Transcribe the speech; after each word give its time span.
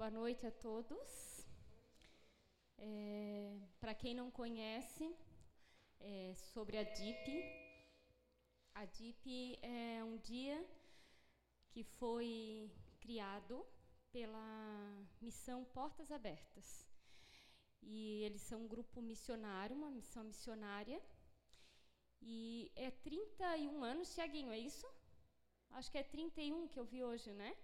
Boa 0.00 0.10
noite 0.10 0.46
a 0.46 0.50
todos. 0.50 1.46
É, 2.78 3.54
Para 3.78 3.94
quem 3.94 4.14
não 4.14 4.30
conhece, 4.30 5.14
é, 6.00 6.32
sobre 6.34 6.78
a 6.78 6.84
DIP, 6.84 7.26
a 8.74 8.86
DIP 8.86 9.58
é 9.60 10.02
um 10.02 10.16
dia 10.16 10.56
que 11.68 11.84
foi 11.84 12.72
criado 12.98 13.62
pela 14.10 15.06
missão 15.20 15.66
Portas 15.66 16.10
Abertas. 16.10 16.88
E 17.82 18.22
eles 18.22 18.40
são 18.40 18.62
um 18.62 18.68
grupo 18.68 19.02
missionário, 19.02 19.76
uma 19.76 19.90
missão 19.90 20.24
missionária. 20.24 20.98
E 22.22 22.72
é 22.74 22.90
31 22.90 23.84
anos, 23.84 24.14
Tiaguinho, 24.14 24.50
é 24.50 24.58
isso? 24.58 24.86
Acho 25.72 25.90
que 25.90 25.98
é 25.98 26.02
31 26.02 26.68
que 26.68 26.80
eu 26.80 26.86
vi 26.86 27.04
hoje, 27.04 27.34
né? 27.34 27.54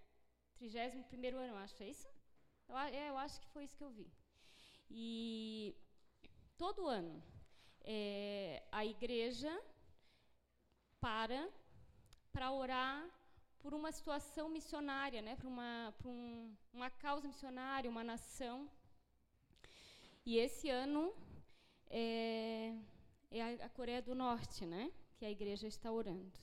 31 0.58 1.38
ano, 1.38 1.56
acho, 1.56 1.82
é 1.82 1.88
isso? 1.88 2.15
Eu, 2.68 2.76
é, 2.78 3.10
eu 3.10 3.18
acho 3.18 3.40
que 3.40 3.48
foi 3.48 3.64
isso 3.64 3.76
que 3.76 3.84
eu 3.84 3.90
vi. 3.90 4.10
E 4.90 5.74
todo 6.56 6.86
ano 6.86 7.22
é, 7.82 8.62
a 8.70 8.84
igreja 8.84 9.52
para 11.00 11.48
para 12.32 12.52
orar 12.52 13.08
por 13.60 13.72
uma 13.74 13.90
situação 13.90 14.48
missionária, 14.48 15.22
né? 15.22 15.36
Para 15.36 15.48
uma 15.48 15.94
para 15.98 16.08
um, 16.08 16.56
uma 16.72 16.90
causa 16.90 17.26
missionária, 17.28 17.90
uma 17.90 18.04
nação. 18.04 18.70
E 20.24 20.38
esse 20.38 20.68
ano 20.68 21.14
é, 21.88 22.74
é 23.30 23.42
a, 23.42 23.66
a 23.66 23.68
Coreia 23.70 24.02
do 24.02 24.14
Norte, 24.14 24.66
né? 24.66 24.92
Que 25.16 25.24
a 25.24 25.30
igreja 25.30 25.66
está 25.66 25.90
orando. 25.90 26.38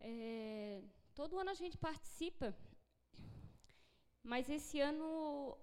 É, 0.00 0.82
todo 1.14 1.38
ano 1.38 1.50
a 1.50 1.54
gente 1.54 1.76
participa, 1.76 2.56
mas 4.22 4.48
esse 4.48 4.80
ano 4.80 5.56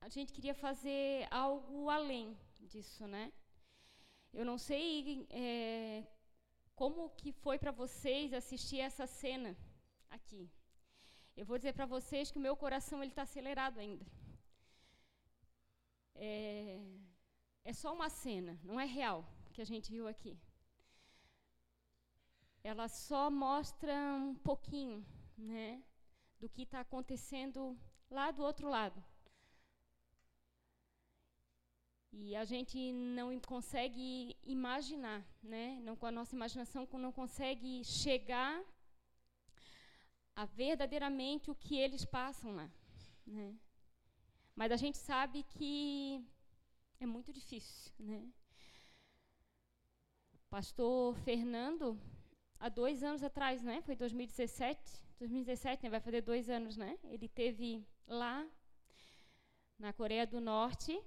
a 0.00 0.08
gente 0.08 0.32
queria 0.32 0.54
fazer 0.54 1.26
algo 1.30 1.88
além 1.88 2.36
disso, 2.60 3.06
né? 3.06 3.32
Eu 4.32 4.44
não 4.44 4.58
sei 4.58 5.26
é, 5.30 6.06
como 6.74 7.10
que 7.10 7.32
foi 7.32 7.58
para 7.58 7.72
vocês 7.72 8.32
assistir 8.32 8.80
essa 8.80 9.06
cena 9.06 9.56
aqui. 10.08 10.50
Eu 11.36 11.44
vou 11.46 11.58
dizer 11.58 11.72
para 11.72 11.86
vocês 11.86 12.30
que 12.30 12.38
o 12.38 12.46
meu 12.46 12.56
coração 12.56 13.02
ele 13.02 13.12
está 13.12 13.22
acelerado 13.22 13.78
ainda. 13.78 14.06
É, 16.14 16.80
é 17.64 17.72
só 17.72 17.92
uma 17.92 18.10
cena, 18.10 18.58
não 18.62 18.78
é 18.78 18.84
real 18.84 19.24
que 19.52 19.62
a 19.62 19.64
gente 19.64 19.90
viu 19.90 20.06
aqui 20.06 20.38
ela 22.62 22.88
só 22.88 23.30
mostra 23.30 23.94
um 24.14 24.34
pouquinho, 24.34 25.04
né, 25.36 25.82
do 26.38 26.48
que 26.48 26.62
está 26.62 26.80
acontecendo 26.80 27.78
lá 28.10 28.30
do 28.30 28.42
outro 28.42 28.68
lado. 28.68 29.02
E 32.12 32.34
a 32.34 32.44
gente 32.44 32.92
não 32.92 33.38
consegue 33.40 34.36
imaginar, 34.44 35.24
né? 35.42 35.78
Não 35.82 35.94
com 35.96 36.06
a 36.06 36.10
nossa 36.10 36.34
imaginação 36.34 36.86
não 36.92 37.12
consegue 37.12 37.84
chegar 37.84 38.62
a 40.34 40.44
verdadeiramente 40.44 41.50
o 41.50 41.54
que 41.54 41.78
eles 41.78 42.04
passam 42.04 42.54
lá, 42.56 42.68
né? 43.26 43.54
Mas 44.56 44.72
a 44.72 44.76
gente 44.76 44.98
sabe 44.98 45.44
que 45.44 46.20
é 46.98 47.06
muito 47.06 47.32
difícil, 47.32 47.92
né? 47.98 48.28
Pastor 50.50 51.14
Fernando, 51.18 51.96
há 52.58 52.68
dois 52.68 53.04
anos 53.04 53.22
atrás, 53.22 53.62
né? 53.62 53.80
Foi 53.82 53.94
2017, 53.94 54.80
2017, 55.18 55.84
né? 55.84 55.90
vai 55.90 56.00
fazer 56.00 56.22
dois 56.22 56.50
anos, 56.50 56.76
né? 56.76 56.98
Ele 57.04 57.28
teve 57.28 57.86
lá 58.10 58.46
na 59.78 59.92
Coreia 59.92 60.26
do 60.26 60.40
Norte. 60.40 61.00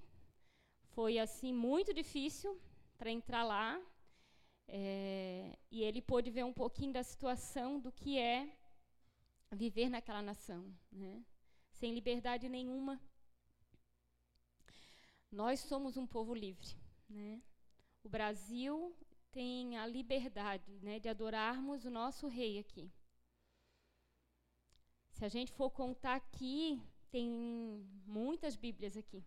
Foi 0.95 1.19
assim 1.19 1.53
muito 1.53 1.93
difícil 1.93 2.59
para 2.97 3.11
entrar 3.11 3.43
lá. 3.43 3.79
É, 4.67 5.57
e 5.69 5.83
ele 5.83 6.01
pôde 6.01 6.31
ver 6.31 6.45
um 6.45 6.53
pouquinho 6.53 6.93
da 6.93 7.03
situação 7.03 7.79
do 7.79 7.91
que 7.91 8.17
é 8.17 8.57
viver 9.51 9.89
naquela 9.89 10.21
nação, 10.21 10.73
né? 10.91 11.23
Sem 11.73 11.93
liberdade 11.93 12.47
nenhuma. 12.47 12.99
Nós 15.29 15.59
somos 15.59 15.97
um 15.97 16.07
povo 16.07 16.33
livre, 16.33 16.75
né? 17.09 17.41
O 18.03 18.09
Brasil 18.09 18.95
tem 19.31 19.77
a 19.77 19.85
liberdade 19.85 20.71
né, 20.81 20.99
de 20.99 21.09
adorarmos 21.09 21.85
o 21.85 21.89
nosso 21.89 22.27
rei 22.27 22.59
aqui. 22.59 22.91
Se 25.11 25.25
a 25.25 25.29
gente 25.29 25.51
for 25.51 25.71
contar 25.71 26.15
aqui, 26.15 26.81
tem 27.13 27.29
muitas 28.07 28.55
Bíblias 28.55 28.97
aqui. 28.97 29.23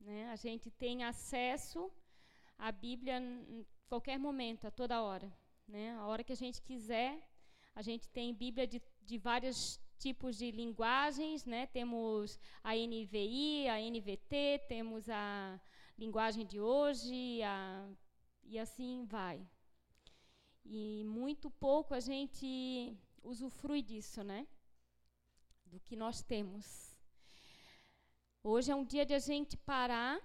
Né? 0.00 0.30
A 0.30 0.36
gente 0.36 0.70
tem 0.70 1.04
acesso 1.04 1.92
à 2.56 2.72
Bíblia 2.72 3.18
em 3.18 3.66
qualquer 3.86 4.18
momento, 4.18 4.66
a 4.66 4.70
toda 4.70 5.02
hora. 5.02 5.30
Né? 5.68 5.92
A 5.96 6.06
hora 6.06 6.24
que 6.24 6.32
a 6.32 6.40
gente 6.44 6.62
quiser, 6.62 7.12
a 7.74 7.82
gente 7.82 8.08
tem 8.08 8.32
Bíblia 8.32 8.66
de, 8.66 8.80
de 9.02 9.18
vários 9.18 9.78
tipos 9.98 10.38
de 10.38 10.50
linguagens, 10.50 11.44
né? 11.44 11.66
Temos 11.66 12.38
a 12.62 12.74
NVI, 12.74 13.68
a 13.68 13.76
NVT, 13.80 14.64
temos 14.66 15.08
a 15.10 15.60
linguagem 15.98 16.44
de 16.46 16.58
hoje, 16.60 17.42
a 17.42 17.88
e 18.44 18.58
assim 18.58 19.04
vai. 19.04 19.46
E 20.64 21.04
muito 21.04 21.50
pouco 21.50 21.92
a 21.92 22.00
gente 22.00 22.96
usufrui 23.22 23.82
disso, 23.82 24.22
né? 24.22 24.46
Do 25.66 25.80
que 25.80 25.96
nós 25.96 26.22
temos. 26.22 26.95
Hoje 28.48 28.70
é 28.70 28.76
um 28.76 28.84
dia 28.84 29.04
de 29.04 29.12
a 29.12 29.18
gente 29.18 29.56
parar 29.56 30.20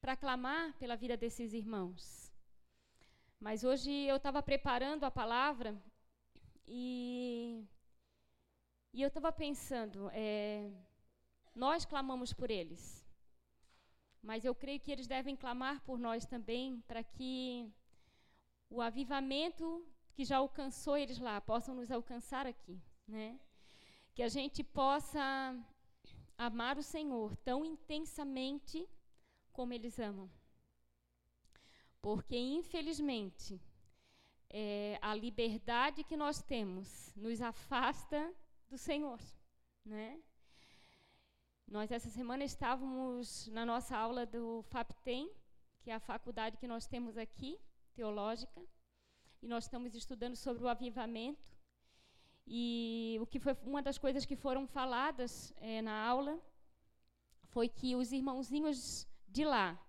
para 0.00 0.16
clamar 0.16 0.76
pela 0.80 0.96
vida 0.96 1.16
desses 1.16 1.52
irmãos. 1.52 2.32
Mas 3.38 3.62
hoje 3.62 3.92
eu 3.92 4.16
estava 4.16 4.42
preparando 4.42 5.04
a 5.04 5.12
palavra 5.12 5.80
e, 6.66 7.64
e 8.92 9.00
eu 9.00 9.06
estava 9.06 9.30
pensando, 9.30 10.10
é, 10.12 10.72
nós 11.54 11.84
clamamos 11.84 12.32
por 12.32 12.50
eles. 12.50 13.06
Mas 14.20 14.44
eu 14.44 14.52
creio 14.52 14.80
que 14.80 14.90
eles 14.90 15.06
devem 15.06 15.36
clamar 15.36 15.82
por 15.82 15.96
nós 15.96 16.26
também, 16.26 16.80
para 16.80 17.04
que 17.04 17.72
o 18.68 18.82
avivamento 18.82 19.86
que 20.14 20.24
já 20.24 20.38
alcançou 20.38 20.96
eles 20.96 21.20
lá 21.20 21.40
possam 21.40 21.76
nos 21.76 21.92
alcançar 21.92 22.44
aqui, 22.44 22.82
né? 23.06 23.38
Que 24.16 24.22
a 24.24 24.28
gente 24.28 24.64
possa 24.64 25.56
amar 26.36 26.78
o 26.78 26.82
Senhor 26.82 27.36
tão 27.36 27.64
intensamente 27.64 28.88
como 29.52 29.72
eles 29.72 29.98
amam. 29.98 30.30
Porque, 32.00 32.36
infelizmente, 32.36 33.60
é, 34.50 34.98
a 35.00 35.14
liberdade 35.14 36.04
que 36.04 36.16
nós 36.16 36.42
temos 36.42 37.14
nos 37.16 37.40
afasta 37.40 38.34
do 38.68 38.76
Senhor, 38.76 39.20
né? 39.84 40.22
Nós, 41.66 41.90
essa 41.90 42.10
semana, 42.10 42.44
estávamos 42.44 43.46
na 43.48 43.64
nossa 43.64 43.96
aula 43.96 44.26
do 44.26 44.62
FAPTEM, 44.64 45.30
que 45.82 45.90
é 45.90 45.94
a 45.94 46.00
faculdade 46.00 46.58
que 46.58 46.68
nós 46.68 46.86
temos 46.86 47.16
aqui, 47.16 47.58
teológica, 47.94 48.62
e 49.42 49.48
nós 49.48 49.64
estamos 49.64 49.94
estudando 49.94 50.36
sobre 50.36 50.64
o 50.64 50.68
avivamento. 50.68 51.53
E 52.46 53.18
o 53.20 53.26
que 53.26 53.40
foi 53.40 53.56
uma 53.62 53.82
das 53.82 53.98
coisas 53.98 54.26
que 54.26 54.36
foram 54.36 54.66
faladas 54.66 55.52
é, 55.56 55.80
na 55.80 56.06
aula 56.06 56.38
foi 57.48 57.68
que 57.68 57.96
os 57.96 58.12
irmãozinhos 58.12 59.06
de 59.28 59.44
lá, 59.44 59.80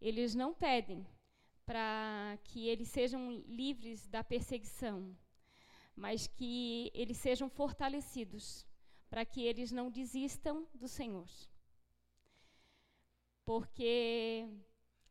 eles 0.00 0.34
não 0.34 0.54
pedem 0.54 1.06
para 1.66 2.38
que 2.44 2.66
eles 2.66 2.88
sejam 2.88 3.30
livres 3.46 4.08
da 4.08 4.24
perseguição, 4.24 5.16
mas 5.94 6.26
que 6.26 6.90
eles 6.94 7.18
sejam 7.18 7.48
fortalecidos 7.48 8.66
para 9.08 9.24
que 9.24 9.42
eles 9.42 9.70
não 9.70 9.90
desistam 9.90 10.66
do 10.74 10.88
Senhor. 10.88 11.28
Porque 13.44 14.48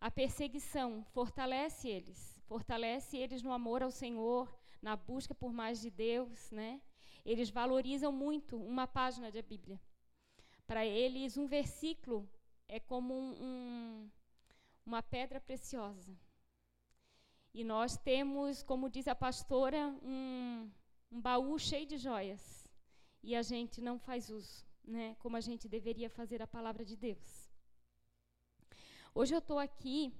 a 0.01 0.09
perseguição 0.09 1.03
fortalece 1.12 1.88
eles, 1.88 2.42
fortalece 2.47 3.18
eles 3.18 3.42
no 3.42 3.51
amor 3.51 3.83
ao 3.83 3.92
Senhor, 3.92 4.58
na 4.81 4.96
busca 4.96 5.34
por 5.34 5.52
mais 5.52 5.81
de 5.81 5.90
Deus, 5.90 6.52
né? 6.52 6.81
Eles 7.26 7.50
valorizam 7.50 8.12
muito 8.12 8.58
uma 8.58 8.88
página 8.88 9.31
da 9.31 9.42
Bíblia. 9.42 9.80
Para 10.66 10.86
eles, 10.86 11.38
um 11.38 11.48
versículo 11.48 12.30
é 12.68 12.80
como 12.80 13.14
um, 13.14 13.44
um, 13.44 14.12
uma 14.86 15.02
pedra 15.02 15.40
preciosa. 15.42 16.16
E 17.54 17.64
nós 17.64 17.98
temos, 17.98 18.62
como 18.64 18.90
diz 18.90 19.08
a 19.08 19.16
pastora, 19.16 19.88
um, 20.04 20.70
um 21.12 21.20
baú 21.20 21.58
cheio 21.58 21.86
de 21.86 21.98
joias 21.98 22.70
e 23.24 23.36
a 23.36 23.42
gente 23.42 23.81
não 23.81 23.98
faz 24.00 24.30
uso, 24.30 24.66
né, 24.84 25.16
como 25.20 25.36
a 25.36 25.42
gente 25.42 25.68
deveria 25.68 26.10
fazer 26.10 26.42
a 26.42 26.48
palavra 26.48 26.86
de 26.86 26.96
Deus. 26.96 27.50
Hoje 29.14 29.34
eu 29.34 29.40
estou 29.40 29.58
aqui 29.58 30.14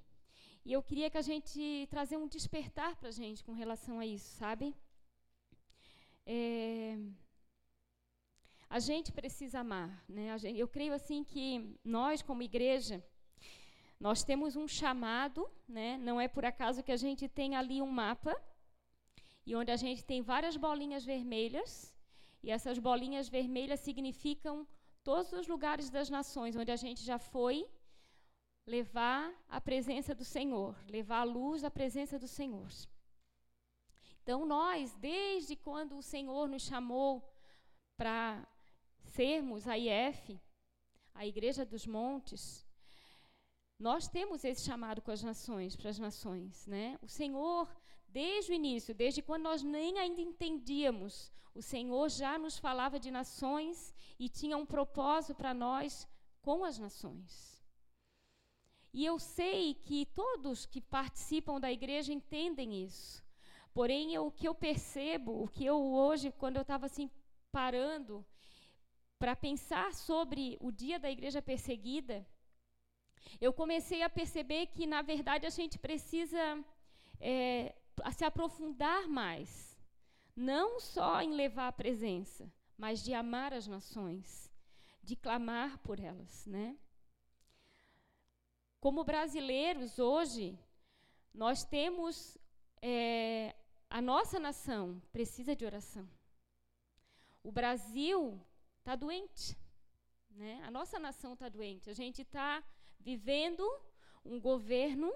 e 0.70 0.74
eu 0.74 0.84
queria 0.84 1.10
que 1.10 1.18
a 1.18 1.28
gente 1.30 1.88
trazer 1.90 2.16
um 2.16 2.28
despertar 2.28 2.96
para 2.96 3.10
a 3.10 3.12
gente 3.20 3.44
com 3.44 3.54
relação 3.54 3.96
a 4.00 4.06
isso, 4.06 4.30
sabe? 4.42 4.68
É, 6.24 6.96
a 8.70 8.78
gente 8.78 9.12
precisa 9.12 9.62
amar. 9.62 9.90
Né? 10.08 10.38
Gente, 10.38 10.60
eu 10.60 10.68
creio 10.68 10.94
assim 10.94 11.24
que 11.24 11.44
nós, 11.84 12.22
como 12.22 12.44
igreja, 12.44 13.04
nós 14.00 14.24
temos 14.24 14.56
um 14.56 14.68
chamado, 14.68 15.50
né? 15.68 15.98
não 15.98 16.22
é 16.22 16.28
por 16.28 16.46
acaso 16.46 16.84
que 16.84 16.92
a 16.92 17.02
gente 17.06 17.28
tem 17.28 17.56
ali 17.56 17.82
um 17.82 17.90
mapa, 17.90 18.40
e 19.48 19.56
onde 19.56 19.72
a 19.72 19.76
gente 19.76 20.06
tem 20.06 20.22
várias 20.22 20.56
bolinhas 20.56 21.04
vermelhas, 21.04 21.72
e 22.44 22.52
essas 22.52 22.78
bolinhas 22.78 23.28
vermelhas 23.28 23.80
significam 23.80 24.68
todos 25.04 25.34
os 25.34 25.48
lugares 25.48 25.90
das 25.90 26.12
nações 26.12 26.56
onde 26.56 26.72
a 26.72 26.76
gente 26.76 27.04
já 27.04 27.18
foi 27.18 27.68
levar 28.70 29.34
a 29.50 29.60
presença 29.60 30.14
do 30.14 30.24
Senhor, 30.24 30.76
levar 30.88 31.22
a 31.22 31.32
luz 31.38 31.64
à 31.64 31.72
presença 31.72 32.20
do 32.20 32.28
Senhor. 32.28 32.70
Então, 34.22 34.46
nós, 34.46 34.94
desde 34.96 35.56
quando 35.56 35.98
o 35.98 36.04
Senhor 36.04 36.48
nos 36.48 36.62
chamou 36.62 37.28
para 37.98 38.48
sermos 39.04 39.68
a 39.68 39.76
IF, 39.78 40.40
a 41.16 41.26
Igreja 41.26 41.66
dos 41.66 41.88
Montes, 41.88 42.66
nós 43.80 44.08
temos 44.08 44.44
esse 44.44 44.64
chamado 44.64 45.02
com 45.02 45.10
as 45.10 45.24
nações, 45.24 45.76
para 45.76 45.90
as 45.90 45.98
nações, 45.98 46.68
né? 46.68 47.00
O 47.02 47.08
Senhor, 47.08 47.68
desde 48.08 48.52
o 48.52 48.56
início, 48.56 48.94
desde 48.94 49.22
quando 49.22 49.44
nós 49.44 49.64
nem 49.64 49.98
ainda 49.98 50.22
entendíamos, 50.22 51.32
o 51.56 51.62
Senhor 51.62 52.08
já 52.10 52.38
nos 52.38 52.58
falava 52.58 53.00
de 53.00 53.10
nações 53.10 53.94
e 54.20 54.30
tinha 54.30 54.58
um 54.58 54.66
propósito 54.66 55.34
para 55.34 55.54
nós 55.54 56.08
com 56.42 56.64
as 56.64 56.78
nações. 56.78 57.59
E 58.94 59.06
eu 59.06 59.20
sei 59.20 59.76
que 59.76 60.06
todos 60.08 60.66
que 60.66 60.82
participam 60.82 61.60
da 61.60 61.72
igreja 61.72 62.12
entendem 62.12 62.84
isso. 62.84 63.24
Porém, 63.74 64.14
eu, 64.14 64.28
o 64.28 64.32
que 64.32 64.48
eu 64.48 64.56
percebo, 64.56 65.44
o 65.44 65.48
que 65.48 65.64
eu 65.64 65.80
hoje, 65.80 66.32
quando 66.32 66.56
eu 66.56 66.64
estava 66.64 66.88
assim 66.88 67.10
parando 67.52 68.26
para 69.20 69.36
pensar 69.36 69.94
sobre 69.94 70.58
o 70.60 70.72
dia 70.72 70.98
da 70.98 71.12
igreja 71.12 71.42
perseguida, 71.42 72.26
eu 73.40 73.54
comecei 73.54 74.02
a 74.02 74.10
perceber 74.10 74.68
que, 74.68 74.88
na 74.88 75.02
verdade, 75.02 75.46
a 75.46 75.50
gente 75.50 75.78
precisa 75.78 76.64
é, 77.20 77.76
se 78.12 78.26
aprofundar 78.26 79.08
mais. 79.08 79.78
Não 80.36 80.80
só 80.80 81.22
em 81.22 81.34
levar 81.34 81.68
a 81.68 81.72
presença, 81.72 82.52
mas 82.78 83.04
de 83.04 83.14
amar 83.14 83.54
as 83.54 83.68
nações, 83.68 84.52
de 85.04 85.16
clamar 85.16 85.78
por 85.80 86.00
elas, 86.00 86.46
né? 86.46 86.78
Como 88.80 89.04
brasileiros, 89.04 90.00
hoje, 90.00 90.58
nós 91.34 91.64
temos. 91.64 92.38
É, 92.82 93.56
a 93.90 94.02
nossa 94.02 94.40
nação 94.40 95.02
precisa 95.12 95.56
de 95.56 95.66
oração. 95.66 96.08
O 97.44 97.52
Brasil 97.52 98.40
está 98.78 98.96
doente. 98.96 99.58
Né? 100.30 100.62
A 100.64 100.72
nossa 100.72 100.98
nação 100.98 101.34
está 101.34 101.50
doente. 101.50 101.90
A 101.90 101.94
gente 101.94 102.22
está 102.22 102.64
vivendo 103.00 103.68
um 104.24 104.40
governo 104.40 105.12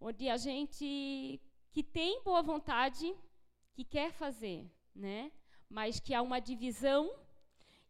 onde 0.00 0.28
a 0.28 0.36
gente 0.36 1.40
que 1.72 1.82
tem 1.82 2.22
boa 2.22 2.42
vontade, 2.42 3.14
que 3.72 3.84
quer 3.84 4.12
fazer, 4.12 4.70
né? 4.94 5.32
mas 5.68 5.98
que 5.98 6.12
há 6.12 6.20
uma 6.20 6.40
divisão, 6.40 7.10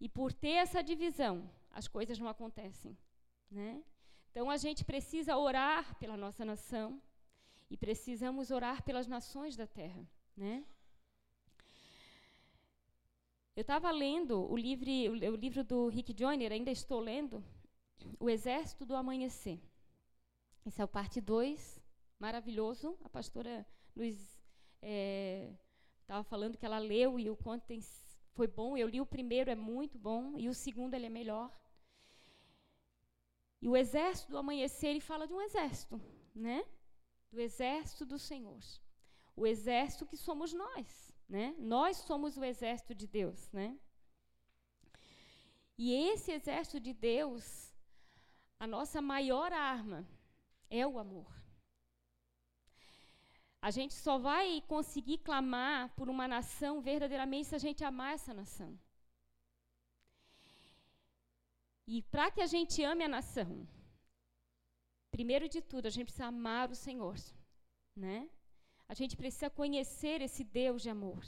e 0.01 0.09
por 0.09 0.33
ter 0.33 0.57
essa 0.65 0.83
divisão, 0.83 1.51
as 1.73 1.89
coisas 1.89 2.19
não 2.19 2.29
acontecem. 2.29 2.97
Né? 3.51 3.83
Então 4.33 4.49
a 4.49 4.57
gente 4.57 4.83
precisa 4.83 5.37
orar 5.37 5.95
pela 5.99 6.17
nossa 6.17 6.43
nação 6.43 7.01
e 7.71 7.77
precisamos 7.77 8.51
orar 8.51 8.83
pelas 8.83 9.07
nações 9.07 9.55
da 9.57 9.67
terra, 9.67 10.09
né? 10.35 10.65
Eu 13.55 13.61
estava 13.61 13.91
lendo 13.91 14.51
o 14.51 14.57
livro, 14.57 14.89
o 14.91 15.37
livro 15.37 15.63
do 15.63 15.87
Rick 15.89 16.19
Joyner, 16.19 16.51
ainda 16.51 16.71
estou 16.71 16.99
lendo, 16.99 17.45
O 18.19 18.31
Exército 18.31 18.87
do 18.87 18.97
Amanhecer. 18.97 19.61
Esse 20.65 20.81
é 20.81 20.85
o 20.85 20.89
parte 20.89 21.21
2, 21.21 21.79
maravilhoso. 22.19 22.97
A 23.05 23.11
pastora 23.11 23.67
Luiz 23.95 24.17
estava 26.03 26.21
é, 26.21 26.25
falando 26.25 26.57
que 26.57 26.65
ela 26.65 26.79
leu 26.79 27.21
e 27.21 27.29
o 27.29 27.37
quanto 27.37 27.75
foi 28.33 28.47
bom. 28.47 28.79
Eu 28.79 28.89
li 28.89 28.99
o 28.99 29.05
primeiro, 29.05 29.51
é 29.51 29.55
muito 29.55 29.99
bom, 29.99 30.39
e 30.39 30.49
o 30.49 30.55
segundo 30.55 30.95
ele 30.95 31.05
é 31.05 31.11
melhor. 31.11 31.53
E 33.63 33.69
o 33.69 33.77
exército 33.77 34.33
do 34.33 34.39
amanhecer, 34.39 34.89
ele 34.89 35.01
fala 35.01 35.25
de 35.25 35.33
um 35.33 35.41
exército, 35.41 36.01
né? 36.35 36.67
Do 37.31 37.41
exército 37.41 38.05
do 38.05 38.19
Senhor. 38.19 38.61
O 39.37 39.47
exército 39.47 40.05
que 40.05 40.17
somos 40.17 40.53
nós, 40.53 41.15
né? 41.29 41.55
Nós 41.59 41.99
somos 41.99 42.37
o 42.37 42.45
exército 42.45 42.93
de 42.93 43.07
Deus, 43.07 43.53
né? 43.53 43.79
E 45.79 45.93
esse 46.11 46.33
exército 46.33 46.81
de 46.81 46.93
Deus, 46.93 47.73
a 48.59 48.67
nossa 48.67 49.01
maior 49.01 49.53
arma 49.53 50.07
é 50.69 50.85
o 50.85 50.99
amor. 50.99 51.33
A 53.61 53.71
gente 53.71 53.95
só 53.95 54.19
vai 54.19 54.61
conseguir 54.63 55.19
clamar 55.19 55.89
por 55.95 56.11
uma 56.11 56.27
nação 56.27 56.81
verdadeiramente 56.81 57.47
se 57.47 57.55
a 57.55 57.59
gente 57.59 57.85
amar 57.85 58.15
essa 58.15 58.35
nação. 58.35 58.77
E 61.87 62.03
para 62.03 62.31
que 62.31 62.41
a 62.41 62.47
gente 62.47 62.83
ame 62.83 63.05
a 63.05 63.09
nação, 63.09 63.67
primeiro 65.11 65.49
de 65.49 65.61
tudo, 65.61 65.87
a 65.87 65.91
gente 65.91 66.07
precisa 66.07 66.27
amar 66.27 66.71
o 66.71 66.77
Senhor, 66.77 67.17
né? 67.97 68.29
A 68.89 68.95
gente 68.95 69.17
precisa 69.17 69.51
conhecer 69.51 70.21
esse 70.21 70.45
Deus 70.45 70.83
de 70.83 70.91
amor. 70.91 71.25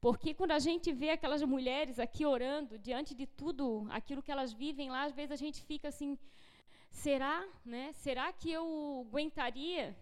Porque 0.00 0.32
quando 0.32 0.52
a 0.52 0.58
gente 0.58 0.92
vê 0.92 1.10
aquelas 1.10 1.42
mulheres 1.42 1.98
aqui 1.98 2.24
orando, 2.24 2.78
diante 2.78 3.14
de 3.14 3.26
tudo 3.26 3.86
aquilo 3.90 4.22
que 4.22 4.32
elas 4.32 4.52
vivem 4.52 4.90
lá, 4.90 5.04
às 5.04 5.12
vezes 5.12 5.32
a 5.32 5.36
gente 5.36 5.62
fica 5.62 5.88
assim, 5.88 6.18
será, 6.90 7.46
né? 7.64 7.92
Será 7.92 8.32
que 8.32 8.50
eu 8.50 9.04
aguentaria? 9.06 9.96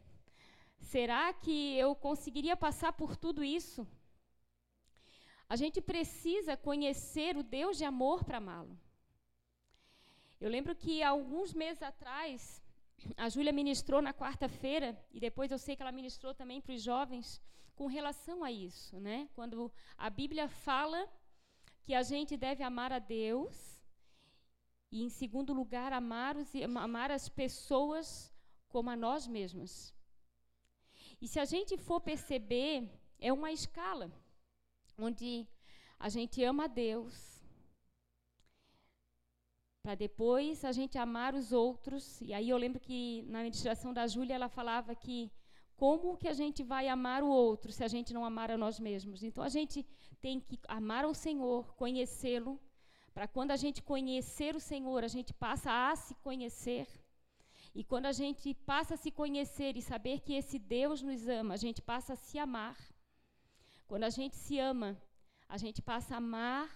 Será 0.81 1.33
que 1.33 1.77
eu 1.77 1.95
conseguiria 1.95 2.57
passar 2.57 2.93
por 2.93 3.17
tudo 3.17 3.43
isso? 3.43 3.87
A 5.49 5.57
gente 5.57 5.81
precisa 5.81 6.57
conhecer 6.57 7.37
o 7.37 7.43
Deus 7.43 7.77
de 7.77 7.85
amor 7.85 8.25
para 8.25 8.39
amá-lo. 8.39 8.79
Eu 10.41 10.49
lembro 10.49 10.75
que 10.75 11.03
alguns 11.03 11.53
meses 11.53 11.83
atrás, 11.83 12.63
a 13.17 13.29
Júlia 13.29 13.53
ministrou 13.53 14.01
na 14.01 14.15
quarta-feira, 14.15 14.97
e 15.13 15.19
depois 15.19 15.51
eu 15.51 15.59
sei 15.59 15.75
que 15.75 15.83
ela 15.83 15.91
ministrou 15.91 16.33
também 16.33 16.61
para 16.61 16.75
os 16.75 16.83
jovens, 16.83 17.41
com 17.75 17.87
relação 17.87 18.45
a 18.45 18.51
isso, 18.51 19.01
né? 19.01 19.29
Quando 19.35 19.73
a 19.97 20.09
Bíblia 20.09 20.49
fala 20.49 21.09
que 21.83 21.95
a 21.95 22.03
gente 22.03 22.37
deve 22.37 22.63
amar 22.63 22.93
a 22.93 22.99
Deus, 22.99 23.83
e 24.91 25.03
em 25.03 25.09
segundo 25.09 25.53
lugar, 25.53 25.93
amar, 25.93 26.37
os, 26.37 26.51
amar 26.77 27.11
as 27.11 27.29
pessoas 27.29 28.33
como 28.69 28.91
a 28.91 28.97
nós 28.97 29.27
mesmos. 29.27 29.95
E 31.21 31.27
se 31.27 31.41
a 31.41 31.45
gente 31.45 31.77
for 31.77 32.01
perceber, 32.01 32.89
é 33.19 33.33
uma 33.33 33.51
escala 33.51 34.11
onde 34.97 35.47
a 35.99 36.09
gente 36.09 36.43
ama 36.45 36.65
a 36.65 36.69
Deus, 36.69 37.38
para 39.83 39.95
depois 39.95 40.65
a 40.65 40.73
gente 40.73 40.99
amar 40.99 41.35
os 41.35 41.53
outros. 41.53 42.21
E 42.21 42.33
aí 42.35 42.49
eu 42.49 42.57
lembro 42.57 42.81
que 42.81 43.23
na 43.29 43.43
ministração 43.43 43.93
da 43.93 44.07
Júlia 44.07 44.35
ela 44.35 44.49
falava 44.49 44.95
que 44.95 45.31
como 45.77 46.17
que 46.17 46.29
a 46.29 46.33
gente 46.33 46.63
vai 46.63 46.89
amar 46.89 47.23
o 47.23 47.29
outro 47.29 47.71
se 47.73 47.85
a 47.85 47.89
gente 47.89 48.13
não 48.13 48.25
amar 48.25 48.51
a 48.51 48.59
nós 48.59 48.81
mesmos? 48.81 49.23
Então 49.23 49.45
a 49.45 49.49
gente 49.49 49.87
tem 50.21 50.41
que 50.41 50.59
amar 50.67 51.07
o 51.07 51.15
Senhor, 51.15 51.75
conhecê-lo, 51.75 52.61
para 53.15 53.27
quando 53.27 53.51
a 53.51 53.57
gente 53.57 53.83
conhecer 53.83 54.55
o 54.55 54.61
Senhor, 54.61 55.03
a 55.03 55.09
gente 55.09 55.33
passa 55.35 55.71
a 55.91 55.97
se 55.97 56.15
conhecer. 56.17 56.87
E 57.75 57.83
quando 57.85 58.07
a 58.07 58.13
gente 58.13 58.55
passa 58.55 58.95
a 58.95 58.97
se 58.97 59.11
conhecer 59.11 59.77
e 59.77 59.83
saber 59.83 60.21
que 60.21 60.35
esse 60.35 60.59
Deus 60.59 61.03
nos 61.03 61.27
ama, 61.29 61.55
a 61.55 61.57
gente 61.57 61.83
passa 61.83 62.13
a 62.13 62.17
se 62.17 62.39
amar. 62.39 62.77
Quando 63.87 64.05
a 64.05 64.11
gente 64.11 64.37
se 64.37 64.59
ama, 64.59 64.97
a 65.49 65.57
gente 65.57 65.81
passa 65.83 66.15
a 66.15 66.19
amar 66.19 66.69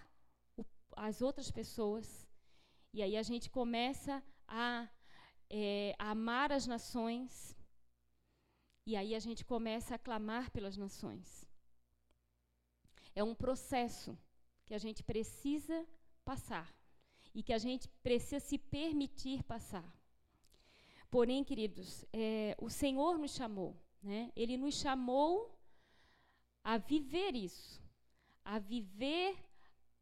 o, 0.57 0.65
as 0.95 1.21
outras 1.21 1.49
pessoas. 1.51 2.22
E 2.93 3.01
aí 3.01 3.17
a 3.17 3.23
gente 3.23 3.49
começa 3.49 4.23
a, 4.47 4.87
é, 5.49 5.95
a 5.97 6.11
amar 6.11 6.51
as 6.51 6.67
nações. 6.67 7.57
E 8.85 8.95
aí 8.95 9.15
a 9.15 9.19
gente 9.19 9.43
começa 9.43 9.95
a 9.95 9.99
clamar 9.99 10.51
pelas 10.51 10.77
nações. 10.77 11.49
É 13.15 13.23
um 13.23 13.33
processo 13.33 14.17
que 14.65 14.75
a 14.75 14.77
gente 14.77 15.01
precisa 15.03 15.87
passar 16.23 16.71
e 17.33 17.41
que 17.41 17.53
a 17.53 17.57
gente 17.57 17.87
precisa 18.03 18.39
se 18.39 18.57
permitir 18.57 19.41
passar. 19.43 19.87
Porém, 21.09 21.43
queridos, 21.43 22.05
é, 22.13 22.55
o 22.59 22.69
Senhor 22.69 23.17
nos 23.17 23.33
chamou, 23.35 23.75
né? 24.01 24.31
Ele 24.35 24.55
nos 24.57 24.75
chamou 24.75 25.55
a 26.63 26.77
viver 26.77 27.35
isso, 27.35 27.81
a 28.43 28.57
viver 28.59 29.35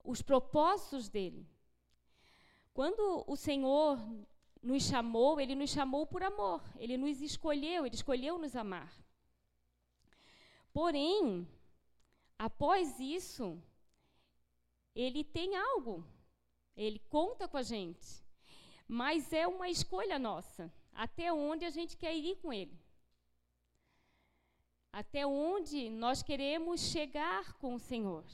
os 0.03 0.21
propósitos 0.21 1.10
dele. 1.10 1.48
Quando 2.73 3.23
o 3.27 3.35
Senhor 3.35 3.99
nos 4.61 4.83
chamou, 4.83 5.39
ele 5.39 5.55
nos 5.55 5.71
chamou 5.71 6.05
por 6.05 6.23
amor, 6.23 6.63
ele 6.77 6.97
nos 6.97 7.21
escolheu, 7.21 7.85
ele 7.85 7.95
escolheu 7.95 8.37
nos 8.37 8.55
amar. 8.55 8.93
Porém, 10.71 11.47
após 12.37 12.99
isso, 12.99 13.61
ele 14.95 15.23
tem 15.23 15.57
algo, 15.57 16.05
ele 16.75 16.99
conta 17.09 17.47
com 17.47 17.57
a 17.57 17.63
gente, 17.63 18.23
mas 18.87 19.33
é 19.33 19.45
uma 19.47 19.69
escolha 19.69 20.17
nossa, 20.17 20.71
até 20.93 21.33
onde 21.33 21.65
a 21.65 21.69
gente 21.69 21.97
quer 21.97 22.15
ir 22.15 22.37
com 22.37 22.53
ele. 22.53 22.79
Até 24.93 25.25
onde 25.25 25.89
nós 25.89 26.21
queremos 26.21 26.81
chegar 26.81 27.53
com 27.53 27.75
o 27.75 27.79
Senhor. 27.79 28.25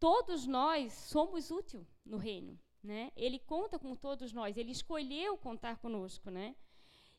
Todos 0.00 0.46
nós 0.46 0.94
somos 0.94 1.50
úteis 1.50 1.86
no 2.04 2.16
reino, 2.16 2.58
né? 2.82 3.12
Ele 3.14 3.38
conta 3.38 3.78
com 3.78 3.94
todos 3.94 4.32
nós, 4.32 4.56
ele 4.56 4.72
escolheu 4.72 5.36
contar 5.36 5.76
conosco, 5.76 6.30
né? 6.30 6.56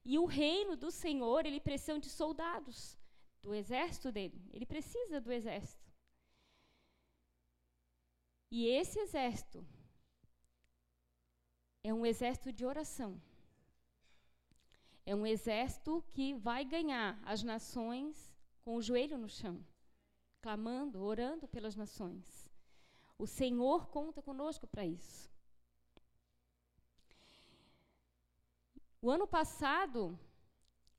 E 0.03 0.17
o 0.17 0.25
reino 0.25 0.75
do 0.75 0.89
Senhor, 0.89 1.45
ele 1.45 1.59
precisa 1.59 2.00
de 2.00 2.09
soldados, 2.09 2.97
do 3.41 3.53
exército 3.53 4.11
dele. 4.11 4.41
Ele 4.51 4.65
precisa 4.65 5.21
do 5.21 5.31
exército. 5.31 5.91
E 8.50 8.65
esse 8.65 9.00
exército 9.00 9.65
é 11.83 11.93
um 11.93 12.03
exército 12.03 12.51
de 12.51 12.65
oração. 12.65 13.21
É 15.05 15.15
um 15.15 15.25
exército 15.25 16.03
que 16.13 16.33
vai 16.33 16.65
ganhar 16.65 17.19
as 17.23 17.43
nações 17.43 18.33
com 18.63 18.75
o 18.75 18.81
joelho 18.81 19.17
no 19.17 19.29
chão, 19.29 19.63
clamando, 20.41 21.03
orando 21.03 21.47
pelas 21.47 21.75
nações. 21.75 22.40
O 23.24 23.28
Senhor 23.28 23.80
conta 23.96 24.20
conosco 24.20 24.66
para 24.66 24.84
isso. 24.84 25.30
O 29.00 29.12
ano 29.16 29.28
passado, 29.28 30.18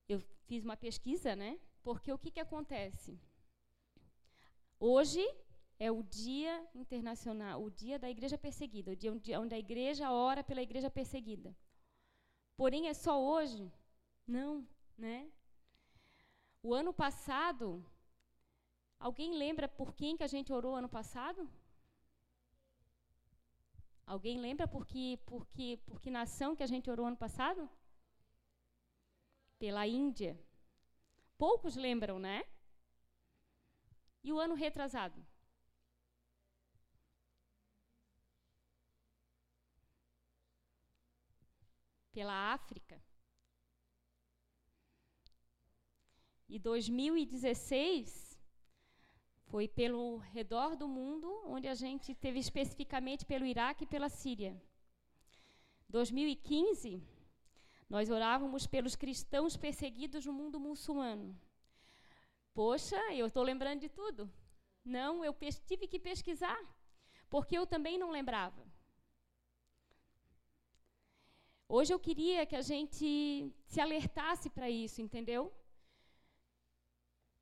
eu 0.09 0.21
fiz 0.47 0.63
uma 0.63 0.77
pesquisa, 0.77 1.35
né? 1.35 1.59
Porque 1.83 2.13
o 2.13 2.19
que, 2.23 2.31
que 2.31 2.39
acontece? 2.39 3.19
Hoje 4.79 5.25
é 5.81 5.91
o 5.91 6.05
Dia 6.05 6.55
Internacional, 6.83 7.61
o 7.61 7.69
Dia 7.69 7.99
da 7.99 8.09
Igreja 8.09 8.39
Perseguida, 8.39 8.93
o 8.93 9.21
dia 9.25 9.41
onde 9.41 9.57
a 9.57 9.59
igreja 9.59 10.13
ora 10.13 10.45
pela 10.45 10.63
igreja 10.63 10.89
perseguida. 10.89 11.57
Porém, 12.57 12.87
é 12.87 12.95
só 12.95 13.21
hoje? 13.21 13.69
Não, 14.25 14.65
né? 14.97 15.29
O 16.63 16.73
ano 16.73 16.93
passado, 16.95 17.85
alguém 19.01 19.35
lembra 19.35 19.67
por 19.67 19.93
quem 19.93 20.17
que 20.17 20.23
a 20.23 20.29
gente 20.29 20.53
orou 20.53 20.77
ano 20.77 20.89
passado? 20.89 21.51
Alguém 24.07 24.39
lembra 24.39 24.67
por 24.69 24.87
que, 24.87 25.17
por 25.27 25.47
que, 25.49 25.77
por 25.79 26.01
que 26.01 26.11
nação 26.11 26.55
que 26.57 26.63
a 26.63 26.67
gente 26.67 26.91
orou 26.91 27.07
ano 27.07 27.17
passado? 27.17 27.69
Pela 29.59 29.87
Índia. 29.87 30.39
Poucos 31.39 31.77
lembram, 31.77 32.19
né? 32.19 32.45
E 34.23 34.33
o 34.33 34.39
ano 34.39 34.55
retrasado? 34.55 35.25
Pela 42.13 42.53
África. 42.53 43.03
E 46.49 46.59
2016 46.59 48.32
foi 49.53 49.69
pelo 49.69 50.17
redor 50.17 50.75
do 50.75 50.89
mundo, 50.89 51.29
onde 51.45 51.69
a 51.69 51.75
gente 51.75 52.15
teve 52.15 52.39
especificamente 52.39 53.27
pelo 53.27 53.45
Iraque 53.45 53.85
e 53.85 53.87
pela 53.95 54.09
Síria. 54.09 54.53
2015 55.91 57.03
nós 57.87 58.09
orávamos 58.09 58.67
pelos 58.67 58.97
cristãos 58.97 59.55
perseguidos 59.55 60.25
no 60.25 60.33
mundo 60.33 60.59
muçulmano. 60.59 61.39
Poxa, 62.55 62.97
eu 63.13 63.27
estou 63.27 63.43
lembrando 63.43 63.81
de 63.81 63.91
tudo. 63.91 64.23
Não, 64.83 65.23
eu 65.23 65.35
tive 65.67 65.87
que 65.87 65.99
pesquisar, 65.99 66.61
porque 67.29 67.59
eu 67.59 67.67
também 67.67 67.99
não 67.99 68.11
lembrava. 68.11 68.65
Hoje 71.69 71.93
eu 71.93 72.01
queria 72.01 72.47
que 72.47 72.57
a 72.57 72.63
gente 72.63 73.53
se 73.67 73.81
alertasse 73.83 74.49
para 74.49 74.71
isso, 74.71 75.03
entendeu? 75.03 75.53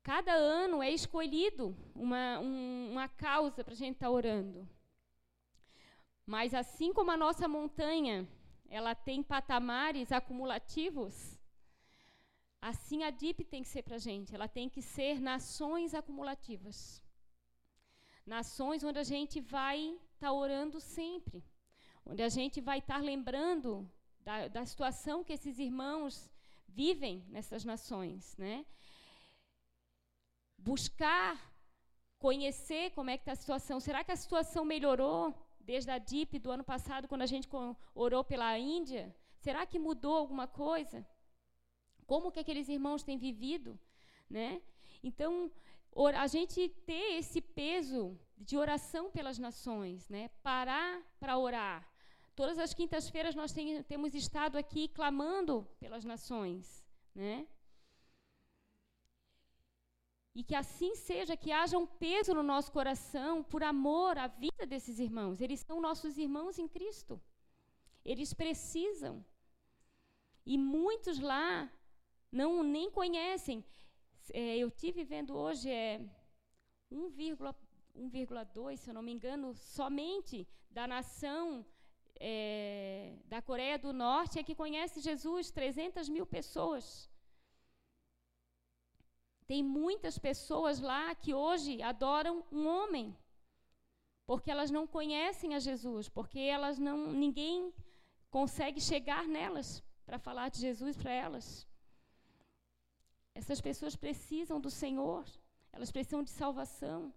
Cada 0.03 0.33
ano 0.33 0.81
é 0.81 0.89
escolhido 0.89 1.75
uma, 1.93 2.39
um, 2.39 2.91
uma 2.91 3.07
causa 3.07 3.63
para 3.63 3.73
a 3.73 3.77
gente 3.77 3.95
estar 3.95 4.07
tá 4.07 4.11
orando. 4.11 4.67
Mas 6.25 6.53
assim 6.53 6.91
como 6.93 7.11
a 7.11 7.17
nossa 7.17 7.47
montanha 7.47 8.27
ela 8.67 8.95
tem 8.95 9.21
patamares 9.21 10.11
acumulativos, 10.11 11.37
assim 12.61 13.03
a 13.03 13.09
DIP 13.09 13.43
tem 13.43 13.61
que 13.61 13.67
ser 13.67 13.83
para 13.83 13.97
a 13.97 13.99
gente. 13.99 14.33
Ela 14.33 14.47
tem 14.47 14.69
que 14.69 14.81
ser 14.81 15.19
nações 15.19 15.93
acumulativas. 15.93 17.03
Nações 18.25 18.83
onde 18.83 18.97
a 18.97 19.03
gente 19.03 19.41
vai 19.41 19.77
estar 20.13 20.27
tá 20.27 20.33
orando 20.33 20.79
sempre. 20.79 21.43
Onde 22.05 22.23
a 22.23 22.29
gente 22.29 22.61
vai 22.61 22.79
estar 22.79 22.95
tá 22.95 23.01
lembrando 23.01 23.87
da, 24.21 24.47
da 24.47 24.65
situação 24.65 25.23
que 25.23 25.33
esses 25.33 25.59
irmãos 25.59 26.31
vivem 26.67 27.25
nessas 27.27 27.65
nações. 27.65 28.37
Né? 28.37 28.65
Buscar 30.69 31.33
conhecer 32.19 32.91
como 32.91 33.09
é 33.09 33.17
que 33.17 33.23
está 33.23 33.33
a 33.33 33.43
situação. 33.43 33.79
Será 33.79 34.03
que 34.03 34.11
a 34.11 34.21
situação 34.23 34.63
melhorou? 34.63 35.33
desde 35.61 35.91
a 35.91 35.97
DIP 35.97 36.39
do 36.39 36.51
ano 36.51 36.63
passado, 36.63 37.07
quando 37.07 37.21
a 37.21 37.31
gente 37.33 37.47
orou 37.93 38.23
pela 38.23 38.57
Índia? 38.57 39.15
Será 39.37 39.65
que 39.65 39.79
mudou 39.79 40.15
alguma 40.15 40.47
coisa? 40.47 41.05
Como 42.05 42.31
que 42.31 42.39
aqueles 42.39 42.67
irmãos 42.67 43.03
têm 43.03 43.17
vivido? 43.17 43.79
Né? 44.29 44.61
Então, 45.03 45.51
a 46.17 46.27
gente 46.27 46.69
ter 46.85 47.17
esse 47.17 47.41
peso 47.41 48.19
de 48.37 48.57
oração 48.57 49.11
pelas 49.11 49.37
nações, 49.37 50.09
né? 50.09 50.29
parar 50.43 51.01
para 51.19 51.37
orar. 51.37 51.87
Todas 52.35 52.57
as 52.57 52.73
quintas-feiras 52.73 53.35
nós 53.35 53.51
tem, 53.51 53.83
temos 53.83 54.15
estado 54.15 54.57
aqui 54.57 54.87
clamando 54.87 55.67
pelas 55.79 56.03
nações. 56.03 56.85
Né? 57.13 57.47
E 60.33 60.43
que 60.43 60.55
assim 60.55 60.95
seja, 60.95 61.35
que 61.35 61.51
haja 61.51 61.77
um 61.77 61.85
peso 61.85 62.33
no 62.33 62.43
nosso 62.43 62.71
coração 62.71 63.43
por 63.43 63.63
amor 63.63 64.17
à 64.17 64.27
vida 64.27 64.65
desses 64.65 64.97
irmãos. 64.99 65.41
Eles 65.41 65.59
são 65.59 65.81
nossos 65.81 66.17
irmãos 66.17 66.57
em 66.57 66.67
Cristo. 66.67 67.21
Eles 68.03 68.33
precisam. 68.33 69.25
E 70.45 70.57
muitos 70.57 71.19
lá 71.19 71.69
não 72.31 72.63
nem 72.63 72.89
conhecem. 72.89 73.63
É, 74.33 74.57
eu 74.57 74.71
tive 74.71 75.03
vendo 75.03 75.35
hoje 75.35 75.69
é 75.69 75.99
1,2, 76.91 78.77
se 78.77 78.89
eu 78.89 78.93
não 78.93 79.01
me 79.01 79.11
engano, 79.11 79.53
somente 79.53 80.47
da 80.69 80.87
nação 80.87 81.65
é, 82.19 83.15
da 83.25 83.41
Coreia 83.41 83.77
do 83.77 83.91
Norte 83.91 84.39
é 84.39 84.43
que 84.43 84.55
conhece 84.55 85.01
Jesus, 85.01 85.51
300 85.51 86.07
mil 86.07 86.25
pessoas. 86.25 87.09
Tem 89.51 89.61
muitas 89.61 90.17
pessoas 90.17 90.79
lá 90.79 91.13
que 91.13 91.33
hoje 91.33 91.81
adoram 91.81 92.41
um 92.49 92.65
homem, 92.65 93.13
porque 94.25 94.49
elas 94.49 94.71
não 94.71 94.87
conhecem 94.87 95.55
a 95.55 95.59
Jesus, 95.59 96.07
porque 96.07 96.39
elas 96.39 96.79
não 96.79 97.11
ninguém 97.11 97.73
consegue 98.29 98.79
chegar 98.79 99.27
nelas 99.27 99.83
para 100.05 100.17
falar 100.17 100.47
de 100.47 100.57
Jesus 100.61 100.95
para 100.95 101.11
elas. 101.11 101.67
Essas 103.35 103.59
pessoas 103.59 103.93
precisam 103.93 104.57
do 104.57 104.69
Senhor, 104.69 105.25
elas 105.73 105.91
precisam 105.91 106.23
de 106.23 106.29
salvação. 106.29 107.13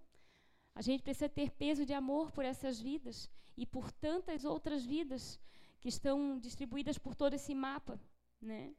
A 0.74 0.82
gente 0.82 1.04
precisa 1.04 1.28
ter 1.28 1.52
peso 1.52 1.86
de 1.86 1.94
amor 1.94 2.32
por 2.32 2.44
essas 2.44 2.80
vidas 2.80 3.30
e 3.56 3.64
por 3.64 3.92
tantas 3.92 4.44
outras 4.44 4.84
vidas 4.84 5.38
que 5.80 5.88
estão 5.88 6.36
distribuídas 6.40 6.98
por 6.98 7.14
todo 7.14 7.34
esse 7.34 7.54
mapa, 7.54 7.96
né? 8.42 8.74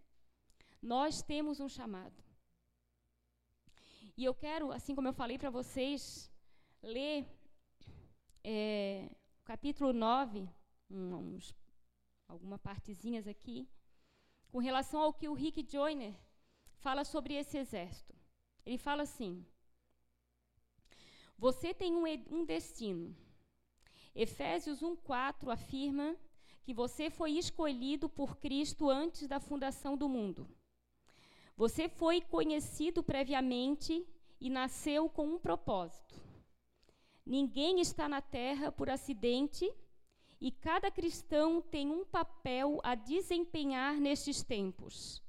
Nós 0.81 1.21
temos 1.21 1.61
um 1.61 1.69
chamado. 1.69 2.24
E 4.17 4.23
eu 4.23 4.33
quero, 4.33 4.71
assim 4.71 4.95
como 4.95 5.09
eu 5.09 5.13
falei 5.13 5.37
para 5.37 5.49
vocês, 5.49 6.31
ler 6.81 7.27
é, 8.43 9.09
o 9.41 9.45
capítulo 9.45 9.91
9, 9.91 10.47
uns, 10.89 11.53
algumas 12.27 12.61
partezinhas 12.61 13.27
aqui, 13.27 13.67
com 14.49 14.59
relação 14.59 15.01
ao 15.01 15.13
que 15.13 15.27
o 15.27 15.33
Rick 15.33 15.67
Joyner 15.69 16.15
fala 16.77 17.03
sobre 17.03 17.33
esse 17.33 17.57
exército. 17.57 18.15
Ele 18.65 18.77
fala 18.77 19.03
assim: 19.03 19.45
Você 21.37 21.73
tem 21.73 21.93
um, 21.93 22.05
um 22.29 22.45
destino. 22.45 23.13
Efésios 24.15 24.81
1,4 24.81 25.51
afirma 25.51 26.15
que 26.63 26.73
você 26.73 27.09
foi 27.09 27.31
escolhido 27.31 28.07
por 28.07 28.37
Cristo 28.37 28.89
antes 28.89 29.27
da 29.27 29.41
fundação 29.41 29.97
do 29.97 30.07
mundo. 30.07 30.47
Você 31.57 31.87
foi 31.87 32.19
conhecido 32.19 33.01
previamente 33.01 34.05
e 34.41 34.49
nasceu 34.49 35.09
com 35.09 35.25
um 35.25 35.39
propósito. 35.39 36.13
Ninguém 37.25 37.79
está 37.79 38.09
na 38.09 38.21
terra 38.21 38.71
por 38.71 38.89
acidente 38.89 39.71
e 40.39 40.51
cada 40.51 40.91
cristão 40.91 41.61
tem 41.61 41.89
um 41.89 42.03
papel 42.03 42.79
a 42.83 42.93
desempenhar 42.93 43.95
nestes 43.95 44.43
tempos. 44.43 45.23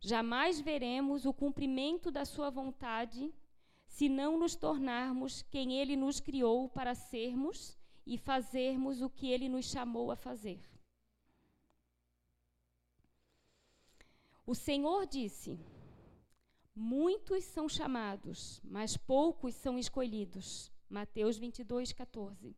Jamais 0.00 0.60
veremos 0.60 1.26
o 1.26 1.32
cumprimento 1.32 2.10
da 2.10 2.24
sua 2.24 2.48
vontade 2.48 3.34
se 3.86 4.08
não 4.08 4.38
nos 4.38 4.54
tornarmos 4.54 5.42
quem 5.42 5.74
Ele 5.78 5.96
nos 5.96 6.20
criou 6.20 6.68
para 6.68 6.94
sermos 6.94 7.76
e 8.06 8.16
fazermos 8.16 9.02
o 9.02 9.10
que 9.10 9.30
Ele 9.30 9.48
nos 9.48 9.66
chamou 9.66 10.10
a 10.10 10.16
fazer. 10.16 10.71
O 14.52 14.54
Senhor 14.54 15.06
disse: 15.06 15.58
Muitos 16.74 17.42
são 17.44 17.66
chamados, 17.70 18.60
mas 18.62 18.98
poucos 18.98 19.54
são 19.54 19.78
escolhidos. 19.78 20.70
Mateus 20.90 21.38
22, 21.38 21.94
14. 21.94 22.54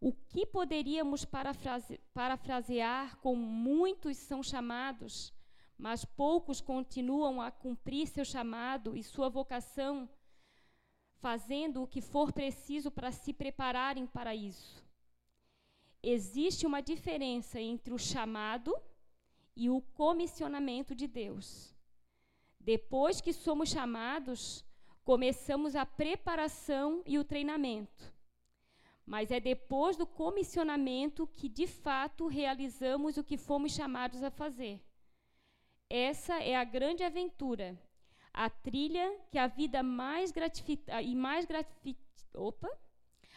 O 0.00 0.12
que 0.12 0.44
poderíamos 0.44 1.24
parafrase, 1.24 2.00
parafrasear 2.12 3.18
com 3.18 3.36
muitos 3.36 4.16
são 4.16 4.42
chamados, 4.42 5.32
mas 5.76 6.04
poucos 6.04 6.60
continuam 6.60 7.40
a 7.40 7.52
cumprir 7.52 8.08
seu 8.08 8.24
chamado 8.24 8.96
e 8.96 9.04
sua 9.04 9.28
vocação, 9.28 10.10
fazendo 11.20 11.84
o 11.84 11.86
que 11.86 12.00
for 12.00 12.32
preciso 12.32 12.90
para 12.90 13.12
se 13.12 13.32
prepararem 13.32 14.08
para 14.08 14.34
isso? 14.34 14.84
Existe 16.02 16.66
uma 16.66 16.80
diferença 16.80 17.60
entre 17.60 17.94
o 17.94 17.98
chamado 17.98 18.74
e 19.58 19.68
o 19.68 19.80
comissionamento 19.80 20.94
de 20.94 21.08
Deus. 21.08 21.74
Depois 22.60 23.20
que 23.20 23.32
somos 23.32 23.68
chamados, 23.68 24.64
começamos 25.02 25.74
a 25.74 25.84
preparação 25.84 27.02
e 27.04 27.18
o 27.18 27.24
treinamento. 27.24 28.14
Mas 29.04 29.32
é 29.32 29.40
depois 29.40 29.96
do 29.96 30.06
comissionamento 30.06 31.26
que, 31.26 31.48
de 31.48 31.66
fato, 31.66 32.28
realizamos 32.28 33.16
o 33.16 33.24
que 33.24 33.36
fomos 33.36 33.72
chamados 33.72 34.22
a 34.22 34.30
fazer. 34.30 34.80
Essa 35.90 36.40
é 36.40 36.54
a 36.54 36.62
grande 36.62 37.02
aventura, 37.02 37.76
a 38.32 38.48
trilha 38.48 39.18
que 39.28 39.38
a 39.38 39.48
vida 39.48 39.82
mais 39.82 40.30
gratificante 40.30 41.04
e 41.04 41.16
mais 41.16 41.48
opa, 42.34 42.70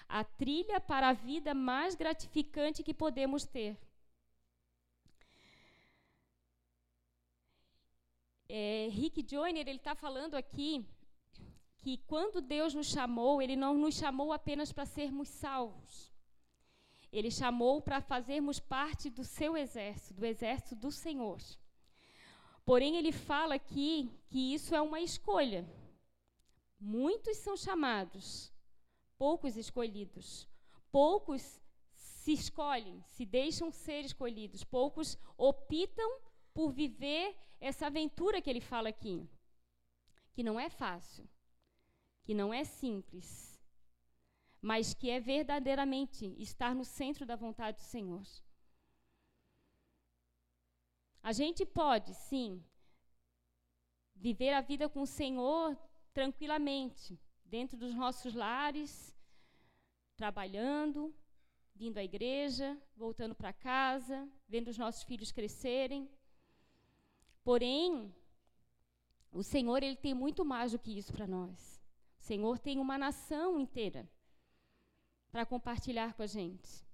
a 0.07 0.23
trilha 0.23 0.79
para 0.79 1.09
a 1.09 1.13
vida 1.13 1.55
mais 1.55 1.95
gratificante 1.95 2.83
que 2.83 2.93
podemos 2.93 3.43
ter. 3.43 3.75
É, 8.53 8.89
Rick 8.91 9.25
Joyner 9.25 9.65
ele 9.65 9.77
está 9.77 9.95
falando 9.95 10.35
aqui 10.35 10.85
que 11.77 11.97
quando 11.99 12.41
Deus 12.41 12.73
nos 12.73 12.87
chamou, 12.87 13.41
Ele 13.41 13.55
não 13.55 13.77
nos 13.77 13.95
chamou 13.95 14.33
apenas 14.33 14.73
para 14.73 14.85
sermos 14.85 15.29
salvos. 15.29 16.11
Ele 17.13 17.31
chamou 17.31 17.81
para 17.81 18.01
fazermos 18.01 18.59
parte 18.59 19.09
do 19.09 19.23
seu 19.23 19.55
exército, 19.55 20.15
do 20.15 20.25
exército 20.25 20.75
do 20.75 20.91
Senhor. 20.91 21.39
Porém, 22.65 22.97
ele 22.97 23.13
fala 23.13 23.55
aqui 23.55 24.11
que 24.27 24.53
isso 24.53 24.75
é 24.75 24.81
uma 24.81 24.99
escolha. 24.99 25.65
Muitos 26.77 27.37
são 27.37 27.55
chamados, 27.55 28.51
poucos 29.17 29.55
escolhidos. 29.55 30.45
Poucos 30.91 31.61
se 31.93 32.33
escolhem, 32.33 33.01
se 33.07 33.25
deixam 33.25 33.71
ser 33.71 34.01
escolhidos. 34.03 34.65
Poucos 34.65 35.17
optam 35.37 36.30
por 36.53 36.71
viver 36.71 37.35
essa 37.59 37.87
aventura 37.87 38.41
que 38.41 38.49
ele 38.49 38.61
fala 38.61 38.89
aqui, 38.89 39.27
que 40.33 40.43
não 40.43 40.59
é 40.59 40.69
fácil, 40.69 41.27
que 42.23 42.33
não 42.33 42.53
é 42.53 42.63
simples, 42.63 43.59
mas 44.61 44.93
que 44.93 45.09
é 45.09 45.19
verdadeiramente 45.19 46.35
estar 46.37 46.75
no 46.75 46.85
centro 46.85 47.25
da 47.25 47.35
vontade 47.35 47.77
do 47.77 47.83
Senhor. 47.83 48.25
A 51.23 51.31
gente 51.31 51.65
pode, 51.65 52.13
sim, 52.13 52.63
viver 54.15 54.53
a 54.53 54.61
vida 54.61 54.89
com 54.89 55.01
o 55.01 55.07
Senhor 55.07 55.77
tranquilamente, 56.13 57.19
dentro 57.45 57.77
dos 57.77 57.93
nossos 57.93 58.33
lares, 58.33 59.15
trabalhando, 60.15 61.13
vindo 61.75 61.97
à 61.97 62.03
igreja, 62.03 62.79
voltando 62.95 63.35
para 63.35 63.53
casa, 63.53 64.29
vendo 64.47 64.67
os 64.67 64.77
nossos 64.77 65.03
filhos 65.03 65.31
crescerem. 65.31 66.09
Porém, 67.43 68.13
o 69.31 69.41
Senhor 69.43 69.81
ele 69.81 69.95
tem 69.95 70.13
muito 70.13 70.45
mais 70.45 70.73
do 70.73 70.79
que 70.79 70.97
isso 70.97 71.11
para 71.11 71.25
nós. 71.25 71.81
O 72.19 72.23
Senhor 72.23 72.59
tem 72.59 72.79
uma 72.79 72.97
nação 72.97 73.59
inteira 73.59 74.07
para 75.31 75.45
compartilhar 75.45 76.13
com 76.13 76.21
a 76.21 76.27
gente. 76.27 76.85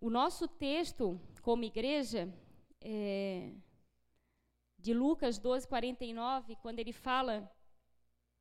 O 0.00 0.10
nosso 0.10 0.48
texto, 0.48 1.20
como 1.42 1.64
igreja, 1.64 2.32
é, 2.80 3.52
de 4.78 4.92
Lucas 4.92 5.38
12, 5.38 5.68
49, 5.68 6.56
quando 6.56 6.78
ele 6.80 6.92
fala 6.92 7.50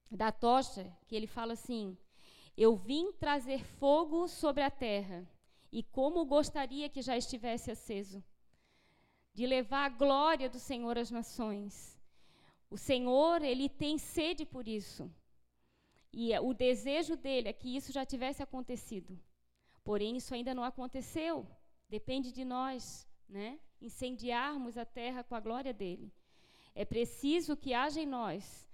da 0.09 0.31
tocha, 0.31 0.91
que 1.07 1.15
ele 1.15 1.27
fala 1.27 1.53
assim: 1.53 1.97
Eu 2.57 2.75
vim 2.75 3.11
trazer 3.13 3.63
fogo 3.63 4.27
sobre 4.27 4.63
a 4.63 4.71
terra, 4.71 5.29
e 5.71 5.83
como 5.83 6.25
gostaria 6.25 6.89
que 6.89 7.01
já 7.01 7.15
estivesse 7.15 7.69
aceso 7.71 8.23
de 9.39 9.47
levar 9.47 9.85
a 9.85 9.95
glória 10.03 10.49
do 10.49 10.59
Senhor 10.59 10.97
às 10.97 11.09
nações. 11.09 11.97
O 12.69 12.77
Senhor, 12.77 13.41
ele 13.41 13.69
tem 13.69 13.97
sede 13.97 14.45
por 14.45 14.67
isso. 14.67 15.09
E 16.11 16.37
o 16.39 16.53
desejo 16.53 17.15
dele 17.15 17.47
é 17.47 17.53
que 17.53 17.73
isso 17.73 17.89
já 17.93 18.05
tivesse 18.05 18.43
acontecido. 18.43 19.17
Porém, 19.81 20.17
isso 20.17 20.33
ainda 20.33 20.53
não 20.53 20.65
aconteceu. 20.65 21.47
Depende 21.87 22.33
de 22.33 22.43
nós, 22.43 23.07
né? 23.29 23.57
Incendiarmos 23.81 24.77
a 24.77 24.83
terra 24.83 25.23
com 25.23 25.35
a 25.35 25.39
glória 25.39 25.73
dele. 25.73 26.11
É 26.75 26.83
preciso 26.83 27.55
que 27.55 27.73
haja 27.73 28.01
em 28.01 28.05
nós 28.05 28.67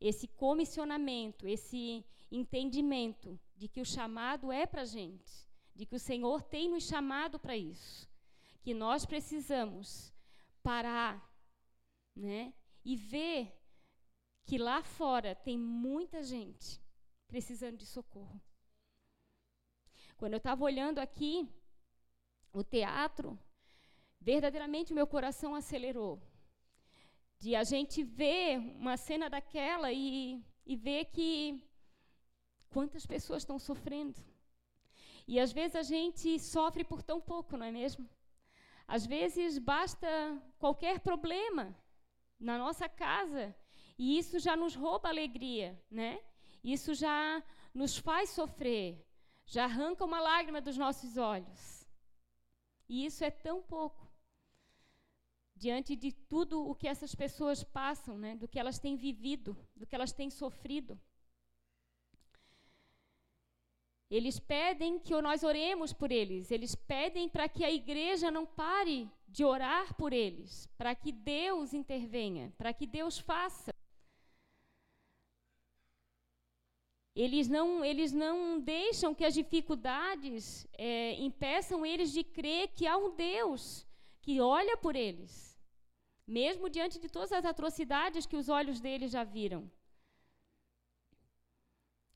esse 0.00 0.28
comissionamento, 0.28 1.48
esse 1.48 2.04
entendimento 2.30 3.36
de 3.56 3.66
que 3.66 3.80
o 3.80 3.84
chamado 3.84 4.52
é 4.52 4.64
para 4.64 4.82
a 4.82 4.92
gente, 4.98 5.44
de 5.74 5.84
que 5.84 5.96
o 5.96 6.04
Senhor 6.10 6.40
tem 6.40 6.70
nos 6.70 6.84
chamado 6.86 7.36
para 7.36 7.56
isso 7.56 8.07
que 8.68 8.74
nós 8.74 9.06
precisamos 9.06 10.12
parar, 10.62 11.26
né? 12.14 12.52
E 12.84 12.96
ver 12.96 13.58
que 14.44 14.58
lá 14.58 14.82
fora 14.82 15.34
tem 15.34 15.56
muita 15.56 16.22
gente 16.22 16.78
precisando 17.26 17.78
de 17.78 17.86
socorro. 17.86 18.38
Quando 20.18 20.34
eu 20.34 20.36
estava 20.36 20.62
olhando 20.62 20.98
aqui 20.98 21.48
o 22.52 22.62
teatro, 22.62 23.38
verdadeiramente 24.20 24.92
o 24.92 24.94
meu 24.94 25.06
coração 25.06 25.54
acelerou. 25.54 26.20
De 27.38 27.56
a 27.56 27.64
gente 27.64 28.02
ver 28.02 28.58
uma 28.58 28.98
cena 28.98 29.30
daquela 29.30 29.90
e, 29.90 30.44
e 30.66 30.76
ver 30.76 31.06
que 31.06 31.66
quantas 32.68 33.06
pessoas 33.06 33.44
estão 33.44 33.58
sofrendo. 33.58 34.22
E 35.26 35.40
às 35.40 35.52
vezes 35.52 35.74
a 35.74 35.82
gente 35.82 36.38
sofre 36.38 36.84
por 36.84 37.02
tão 37.02 37.18
pouco, 37.18 37.56
não 37.56 37.64
é 37.64 37.72
mesmo? 37.72 38.06
Às 38.88 39.04
vezes 39.06 39.58
basta 39.58 40.08
qualquer 40.58 41.00
problema 41.00 41.76
na 42.40 42.56
nossa 42.56 42.88
casa 42.88 43.54
e 43.98 44.16
isso 44.18 44.38
já 44.38 44.56
nos 44.56 44.74
rouba 44.74 45.10
alegria, 45.10 45.78
né? 45.90 46.18
Isso 46.64 46.94
já 46.94 47.42
nos 47.74 47.98
faz 47.98 48.30
sofrer, 48.30 49.06
já 49.44 49.64
arranca 49.64 50.06
uma 50.06 50.20
lágrima 50.20 50.62
dos 50.62 50.78
nossos 50.78 51.18
olhos. 51.18 51.86
E 52.88 53.04
isso 53.04 53.22
é 53.22 53.30
tão 53.30 53.62
pouco 53.62 54.10
diante 55.54 55.94
de 55.94 56.10
tudo 56.10 56.66
o 56.66 56.74
que 56.74 56.88
essas 56.88 57.14
pessoas 57.14 57.62
passam, 57.62 58.16
né? 58.16 58.36
Do 58.36 58.48
que 58.48 58.58
elas 58.58 58.78
têm 58.78 58.96
vivido, 58.96 59.54
do 59.76 59.86
que 59.86 59.94
elas 59.94 60.12
têm 60.12 60.30
sofrido. 60.30 60.98
Eles 64.10 64.38
pedem 64.38 64.98
que 64.98 65.20
nós 65.20 65.42
oremos 65.42 65.92
por 65.92 66.10
eles, 66.10 66.50
eles 66.50 66.74
pedem 66.74 67.28
para 67.28 67.48
que 67.48 67.62
a 67.62 67.70
igreja 67.70 68.30
não 68.30 68.46
pare 68.46 69.10
de 69.28 69.44
orar 69.44 69.94
por 69.94 70.14
eles, 70.14 70.66
para 70.78 70.94
que 70.94 71.12
Deus 71.12 71.74
intervenha, 71.74 72.52
para 72.56 72.72
que 72.72 72.86
Deus 72.86 73.18
faça. 73.18 73.70
Eles 77.14 77.48
não, 77.48 77.84
eles 77.84 78.12
não 78.12 78.60
deixam 78.60 79.14
que 79.14 79.24
as 79.24 79.34
dificuldades 79.34 80.66
é, 80.78 81.14
impeçam 81.20 81.84
eles 81.84 82.12
de 82.12 82.24
crer 82.24 82.68
que 82.68 82.86
há 82.86 82.96
um 82.96 83.14
Deus 83.14 83.86
que 84.22 84.40
olha 84.40 84.76
por 84.76 84.94
eles, 84.96 85.58
mesmo 86.26 86.70
diante 86.70 86.98
de 86.98 87.08
todas 87.08 87.32
as 87.32 87.44
atrocidades 87.44 88.24
que 88.24 88.36
os 88.36 88.48
olhos 88.48 88.80
deles 88.80 89.10
já 89.10 89.24
viram. 89.24 89.70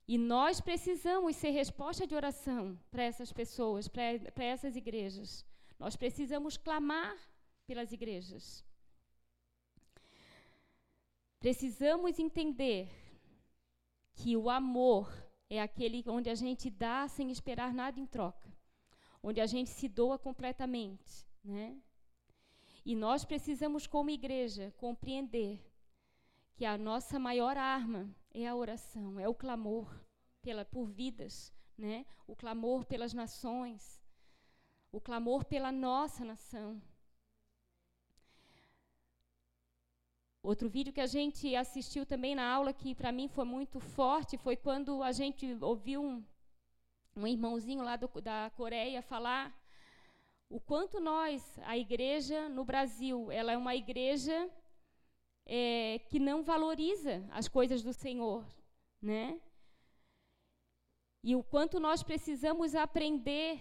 E 0.07 0.19
nós 0.19 0.61
precisamos 0.61 1.37
ser 1.37 1.51
resposta 1.51 2.07
de 2.07 2.15
oração 2.15 2.79
para 2.91 3.03
essas 3.03 3.33
pessoas, 3.33 3.89
para 3.89 4.45
essas 4.45 4.77
igrejas. 4.77 5.47
Nós 5.79 5.97
precisamos 5.97 6.57
clamar 6.57 7.17
pelas 7.67 7.93
igrejas. 7.93 8.65
Precisamos 11.39 12.19
entender 12.19 12.89
que 14.15 14.37
o 14.37 14.51
amor 14.51 15.11
é 15.49 15.61
aquele 15.61 16.05
onde 16.07 16.29
a 16.31 16.35
gente 16.35 16.69
dá 16.71 17.09
sem 17.09 17.31
esperar 17.31 17.73
nada 17.73 17.99
em 17.99 18.07
troca, 18.07 18.49
onde 19.23 19.41
a 19.41 19.47
gente 19.47 19.71
se 19.71 19.89
doa 19.89 20.19
completamente, 20.19 21.27
né? 21.43 21.77
E 22.85 22.97
nós 22.97 23.25
precisamos, 23.25 23.87
como 23.87 24.11
igreja, 24.11 24.73
compreender 24.77 25.61
que 26.55 26.65
a 26.65 26.77
nossa 26.77 27.19
maior 27.19 27.57
arma 27.57 28.15
é 28.35 28.47
a 28.47 28.55
oração, 28.55 29.19
é 29.21 29.29
o 29.29 29.35
clamor 29.35 29.89
pela, 30.41 30.65
por 30.65 30.87
vidas, 30.87 31.53
né? 31.77 32.07
o 32.27 32.35
clamor 32.35 32.85
pelas 32.85 33.13
nações, 33.13 34.03
o 34.91 35.01
clamor 35.01 35.45
pela 35.45 35.71
nossa 35.71 36.25
nação. 36.25 36.81
Outro 40.43 40.69
vídeo 40.69 40.93
que 40.93 41.01
a 41.01 41.07
gente 41.07 41.55
assistiu 41.55 42.05
também 42.05 42.35
na 42.35 42.51
aula, 42.53 42.73
que 42.73 42.95
para 42.95 43.13
mim 43.13 43.29
foi 43.29 43.45
muito 43.45 43.79
forte, 43.79 44.37
foi 44.37 44.57
quando 44.57 45.03
a 45.03 45.13
gente 45.13 45.57
ouviu 45.61 46.03
um, 46.03 46.25
um 47.15 47.27
irmãozinho 47.27 47.85
lá 47.85 47.95
do, 47.95 48.09
da 48.21 48.51
Coreia 48.57 49.01
falar 49.03 49.57
o 50.49 50.61
quanto 50.61 51.01
nós, 51.01 51.59
a 51.65 51.79
igreja 51.79 52.49
no 52.49 52.65
Brasil, 52.65 53.31
ela 53.31 53.53
é 53.53 53.57
uma 53.57 53.75
igreja 53.75 54.51
é, 55.47 56.01
que 56.09 56.19
não 56.19 56.43
valoriza 56.43 57.25
as 57.31 57.49
coisas 57.49 57.83
do 57.83 57.93
Senhor, 57.93 58.45
né? 59.01 59.41
E 61.23 61.37
o 61.37 61.43
quanto 61.43 61.79
nós 61.79 62.03
precisamos 62.03 62.75
aprender 62.75 63.61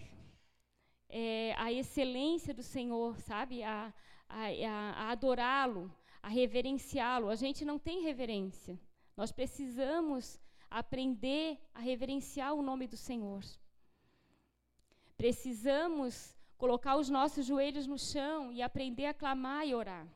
é, 1.07 1.53
a 1.57 1.71
excelência 1.71 2.53
do 2.53 2.63
Senhor, 2.63 3.19
sabe? 3.19 3.61
A, 3.63 3.93
a, 4.27 4.45
a 4.95 5.11
adorá-lo, 5.11 5.93
a 6.23 6.29
reverenciá-lo. 6.29 7.29
A 7.29 7.35
gente 7.35 7.63
não 7.63 7.77
tem 7.77 8.01
reverência. 8.01 8.79
Nós 9.15 9.31
precisamos 9.31 10.39
aprender 10.69 11.59
a 11.73 11.79
reverenciar 11.79 12.53
o 12.53 12.61
nome 12.61 12.87
do 12.87 12.97
Senhor. 12.97 13.43
Precisamos 15.17 16.35
colocar 16.57 16.95
os 16.95 17.09
nossos 17.09 17.45
joelhos 17.45 17.85
no 17.85 17.99
chão 17.99 18.51
e 18.51 18.61
aprender 18.61 19.05
a 19.05 19.13
clamar 19.13 19.67
e 19.67 19.75
orar. 19.75 20.07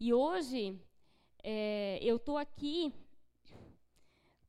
E 0.00 0.14
hoje, 0.14 0.80
é, 1.42 1.98
eu 2.00 2.16
estou 2.16 2.38
aqui 2.38 2.94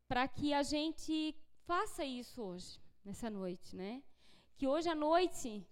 para 0.07 0.27
que 0.27 0.53
a 0.53 0.62
gente 0.62 1.35
faça 1.65 2.05
isso 2.05 2.43
hoje, 2.43 2.79
nessa 3.03 3.31
noite, 3.31 3.75
né? 3.75 4.03
Que 4.55 4.67
hoje 4.67 4.88
à 4.89 4.93
noite, 4.93 5.65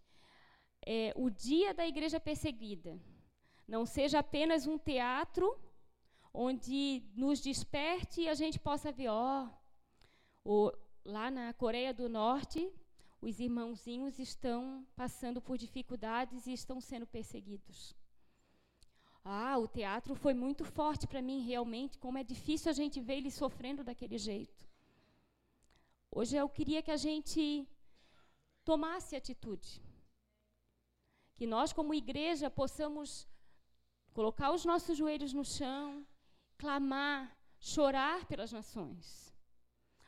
é, 0.83 1.13
o 1.15 1.29
dia 1.29 1.75
da 1.75 1.85
igreja 1.85 2.19
perseguida, 2.19 2.99
não 3.67 3.85
seja 3.85 4.17
apenas 4.19 4.65
um 4.65 4.79
teatro 4.79 5.59
onde 6.33 7.03
nos 7.15 7.39
desperte 7.39 8.21
e 8.21 8.29
a 8.29 8.33
gente 8.33 8.59
possa 8.59 8.91
ver, 8.91 9.09
ó, 9.09 9.47
oh, 10.43 10.71
lá 11.05 11.29
na 11.29 11.53
Coreia 11.53 11.93
do 11.93 12.07
Norte, 12.07 12.71
os 13.21 13.39
irmãozinhos 13.39 14.17
estão 14.17 14.87
passando 14.95 15.41
por 15.41 15.57
dificuldades 15.57 16.47
e 16.47 16.53
estão 16.53 16.79
sendo 16.79 17.05
perseguidos. 17.05 17.96
Ah, 19.29 19.57
o 19.57 19.67
teatro 19.67 20.15
foi 20.15 20.33
muito 20.33 20.63
forte 20.63 21.05
para 21.05 21.21
mim, 21.21 21.39
realmente, 21.41 21.99
como 22.03 22.17
é 22.17 22.23
difícil 22.23 22.69
a 22.69 22.73
gente 22.73 23.01
ver 23.01 23.17
ele 23.17 23.29
sofrendo 23.29 23.83
daquele 23.83 24.17
jeito. 24.17 24.65
Hoje 26.09 26.37
eu 26.37 26.47
queria 26.47 26.81
que 26.81 26.91
a 26.91 26.95
gente 26.95 27.67
tomasse 28.63 29.17
atitude. 29.17 29.81
Que 31.35 31.45
nós, 31.45 31.73
como 31.73 31.93
igreja, 31.93 32.49
possamos 32.49 33.27
colocar 34.13 34.51
os 34.53 34.63
nossos 34.63 34.97
joelhos 34.97 35.33
no 35.33 35.43
chão, 35.43 36.07
clamar, 36.57 37.37
chorar 37.59 38.25
pelas 38.27 38.53
nações, 38.53 39.35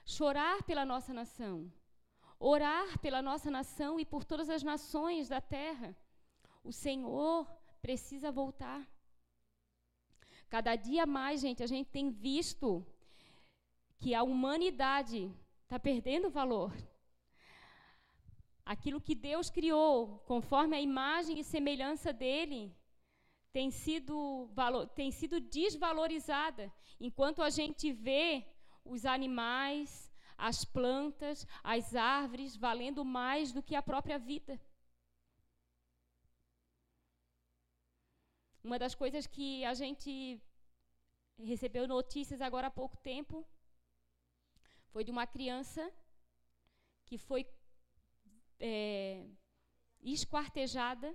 chorar 0.05 0.63
pela 0.63 0.86
nossa 0.86 1.13
nação, 1.13 1.69
orar 2.39 2.97
pela 2.99 3.21
nossa 3.21 3.51
nação 3.51 3.99
e 3.99 4.05
por 4.05 4.23
todas 4.23 4.49
as 4.49 4.63
nações 4.63 5.27
da 5.27 5.41
terra. 5.41 5.93
O 6.63 6.71
Senhor 6.71 7.45
precisa 7.82 8.32
voltar. 8.32 8.88
Cada 10.49 10.75
dia 10.75 11.05
mais, 11.05 11.41
gente, 11.41 11.62
a 11.62 11.67
gente 11.67 11.89
tem 11.89 12.09
visto 12.09 12.85
que 13.99 14.15
a 14.15 14.23
humanidade 14.23 15.31
está 15.63 15.79
perdendo 15.79 16.29
valor. 16.29 16.73
Aquilo 18.65 19.01
que 19.01 19.13
Deus 19.13 19.49
criou, 19.49 20.19
conforme 20.25 20.75
a 20.75 20.81
imagem 20.81 21.39
e 21.39 21.43
semelhança 21.43 22.12
dele, 22.12 22.75
tem 23.51 23.69
sido, 23.69 24.47
valor, 24.53 24.88
tem 24.88 25.12
sido 25.12 25.39
desvalorizada, 25.39 26.71
enquanto 26.99 27.41
a 27.41 27.49
gente 27.49 27.91
vê 27.91 28.45
os 28.85 29.05
animais, 29.05 30.12
as 30.38 30.63
plantas, 30.63 31.45
as 31.63 31.95
árvores 31.95 32.55
valendo 32.55 33.03
mais 33.03 33.51
do 33.51 33.62
que 33.62 33.75
a 33.75 33.81
própria 33.81 34.17
vida. 34.17 34.59
Uma 38.69 38.77
das 38.77 38.93
coisas 38.93 39.25
que 39.25 39.65
a 39.65 39.73
gente 39.73 40.39
recebeu 41.51 41.88
notícias 41.88 42.39
agora 42.39 42.67
há 42.67 42.69
pouco 42.69 42.95
tempo 42.97 43.43
foi 44.91 45.03
de 45.03 45.10
uma 45.10 45.25
criança 45.25 45.91
que 47.08 47.17
foi 47.17 47.47
é, 48.60 49.25
esquartejada. 50.01 51.10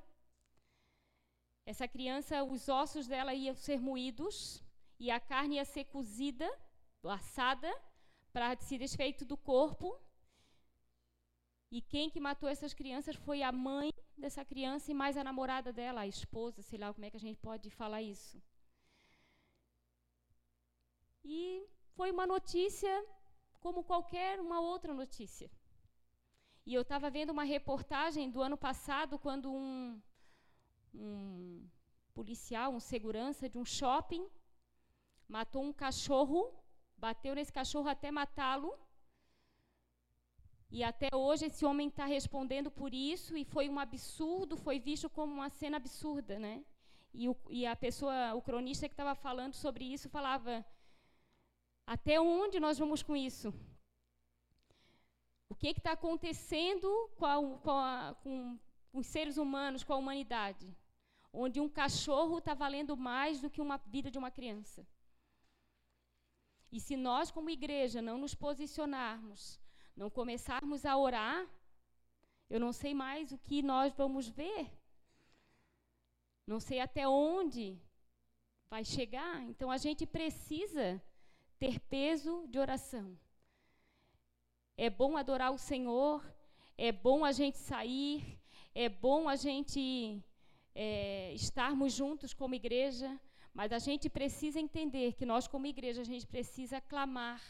Essa 1.64 1.86
criança, 1.86 2.42
os 2.42 2.68
ossos 2.68 3.06
dela 3.06 3.32
iam 3.32 3.54
ser 3.54 3.78
moídos 3.78 4.60
e 4.98 5.08
a 5.12 5.20
carne 5.20 5.54
ia 5.54 5.64
ser 5.64 5.84
cozida, 5.84 6.50
assada, 7.04 7.72
para 8.32 8.56
se 8.56 8.76
desfeito 8.76 9.24
do 9.24 9.36
corpo. 9.36 9.96
E 11.70 11.80
quem 11.80 12.08
que 12.08 12.20
matou 12.20 12.48
essas 12.48 12.72
crianças 12.72 13.16
foi 13.16 13.42
a 13.42 13.50
mãe 13.50 13.90
dessa 14.16 14.44
criança 14.44 14.90
e 14.90 14.94
mais 14.94 15.16
a 15.16 15.24
namorada 15.24 15.72
dela, 15.72 16.02
a 16.02 16.06
esposa, 16.06 16.62
sei 16.62 16.78
lá 16.78 16.92
como 16.92 17.04
é 17.04 17.10
que 17.10 17.16
a 17.16 17.26
gente 17.26 17.38
pode 17.38 17.68
falar 17.70 18.02
isso. 18.02 18.40
E 21.24 21.66
foi 21.96 22.10
uma 22.10 22.26
notícia 22.26 22.94
como 23.60 23.82
qualquer 23.82 24.40
uma 24.40 24.60
outra 24.60 24.92
notícia. 24.92 25.50
E 26.66 26.72
eu 26.74 26.82
estava 26.82 27.10
vendo 27.10 27.30
uma 27.30 27.44
reportagem 27.44 28.30
do 28.30 28.40
ano 28.42 28.56
passado, 28.56 29.18
quando 29.18 29.52
um, 29.52 30.00
um 30.94 31.68
policial, 32.14 32.72
um 32.72 32.80
segurança 32.80 33.48
de 33.48 33.58
um 33.58 33.64
shopping, 33.64 34.26
matou 35.28 35.62
um 35.62 35.72
cachorro, 35.72 36.40
bateu 36.96 37.34
nesse 37.34 37.52
cachorro 37.52 37.88
até 37.88 38.10
matá-lo. 38.10 38.78
E 40.76 40.82
até 40.82 41.08
hoje 41.14 41.46
esse 41.46 41.64
homem 41.64 41.86
está 41.86 42.04
respondendo 42.04 42.68
por 42.68 42.92
isso, 42.92 43.36
e 43.36 43.44
foi 43.44 43.68
um 43.68 43.78
absurdo, 43.78 44.56
foi 44.56 44.80
visto 44.80 45.08
como 45.08 45.32
uma 45.32 45.48
cena 45.48 45.76
absurda, 45.76 46.36
né? 46.36 46.64
E, 47.22 47.28
o, 47.28 47.36
e 47.48 47.64
a 47.64 47.76
pessoa, 47.76 48.34
o 48.34 48.42
cronista 48.42 48.88
que 48.88 48.92
estava 48.92 49.14
falando 49.14 49.54
sobre 49.54 49.84
isso, 49.84 50.08
falava: 50.08 50.66
até 51.86 52.20
onde 52.20 52.58
nós 52.58 52.76
vamos 52.76 53.04
com 53.04 53.14
isso? 53.14 53.54
O 55.48 55.54
que 55.54 55.68
está 55.68 55.92
acontecendo 55.92 56.88
com, 57.18 57.26
a, 57.26 57.36
com, 57.60 57.70
a, 57.70 58.16
com, 58.24 58.58
os 58.92 59.06
seres 59.06 59.36
humanos, 59.36 59.84
com 59.84 59.92
a 59.92 60.00
humanidade? 60.02 60.76
Onde 61.32 61.60
um 61.60 61.68
cachorro 61.68 62.38
está 62.38 62.52
valendo 62.52 62.96
mais 62.96 63.40
do 63.40 63.48
que 63.48 63.60
uma 63.60 63.76
vida 63.76 64.10
de 64.10 64.18
uma 64.18 64.32
criança. 64.38 64.84
E 66.72 66.80
se 66.80 66.96
nós, 66.96 67.30
como 67.30 67.48
igreja, 67.48 68.02
não 68.02 68.18
nos 68.18 68.34
posicionarmos, 68.34 69.62
não 69.96 70.10
começarmos 70.10 70.84
a 70.84 70.96
orar, 70.96 71.46
eu 72.48 72.60
não 72.60 72.72
sei 72.72 72.92
mais 72.94 73.32
o 73.32 73.38
que 73.38 73.62
nós 73.62 73.92
vamos 73.94 74.28
ver. 74.28 74.70
Não 76.46 76.60
sei 76.60 76.80
até 76.80 77.08
onde 77.08 77.78
vai 78.68 78.84
chegar. 78.84 79.42
Então 79.44 79.70
a 79.70 79.76
gente 79.78 80.04
precisa 80.06 81.02
ter 81.58 81.80
peso 81.80 82.46
de 82.48 82.58
oração. 82.58 83.18
É 84.76 84.90
bom 84.90 85.16
adorar 85.16 85.52
o 85.52 85.58
Senhor, 85.58 86.22
é 86.76 86.90
bom 86.90 87.24
a 87.24 87.32
gente 87.32 87.58
sair, 87.58 88.38
é 88.74 88.88
bom 88.88 89.28
a 89.28 89.36
gente 89.36 90.20
é, 90.74 91.32
estarmos 91.32 91.92
juntos 91.92 92.34
como 92.34 92.56
igreja, 92.56 93.18
mas 93.52 93.70
a 93.72 93.78
gente 93.78 94.10
precisa 94.10 94.58
entender 94.58 95.12
que 95.12 95.24
nós, 95.24 95.46
como 95.46 95.66
igreja, 95.66 96.00
a 96.02 96.04
gente 96.04 96.26
precisa 96.26 96.80
clamar, 96.80 97.40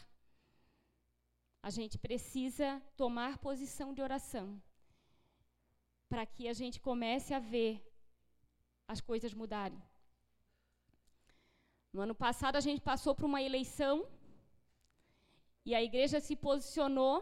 a 1.67 1.71
gente 1.71 1.97
precisa 1.97 2.67
tomar 2.95 3.39
posição 3.39 3.91
de 3.91 3.99
oração, 4.07 4.47
para 6.07 6.23
que 6.23 6.47
a 6.47 6.53
gente 6.53 6.79
comece 6.79 7.33
a 7.33 7.39
ver 7.39 7.73
as 8.87 9.01
coisas 9.01 9.33
mudarem. 9.33 9.81
No 11.91 12.01
ano 12.01 12.13
passado, 12.13 12.55
a 12.57 12.63
gente 12.67 12.81
passou 12.81 13.15
por 13.15 13.25
uma 13.25 13.41
eleição 13.41 14.07
e 15.65 15.73
a 15.73 15.81
igreja 15.81 16.19
se 16.19 16.35
posicionou. 16.35 17.17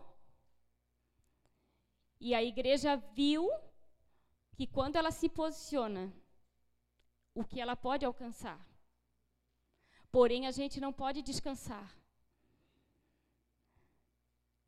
E 2.19 2.35
a 2.35 2.43
igreja 2.43 2.97
viu 3.19 3.49
que 4.57 4.67
quando 4.67 4.97
ela 4.97 5.11
se 5.11 5.29
posiciona, 5.29 6.13
o 7.33 7.45
que 7.45 7.61
ela 7.61 7.77
pode 7.77 8.03
alcançar. 8.03 8.59
Porém, 10.11 10.47
a 10.47 10.51
gente 10.51 10.81
não 10.81 10.91
pode 10.91 11.21
descansar. 11.21 12.02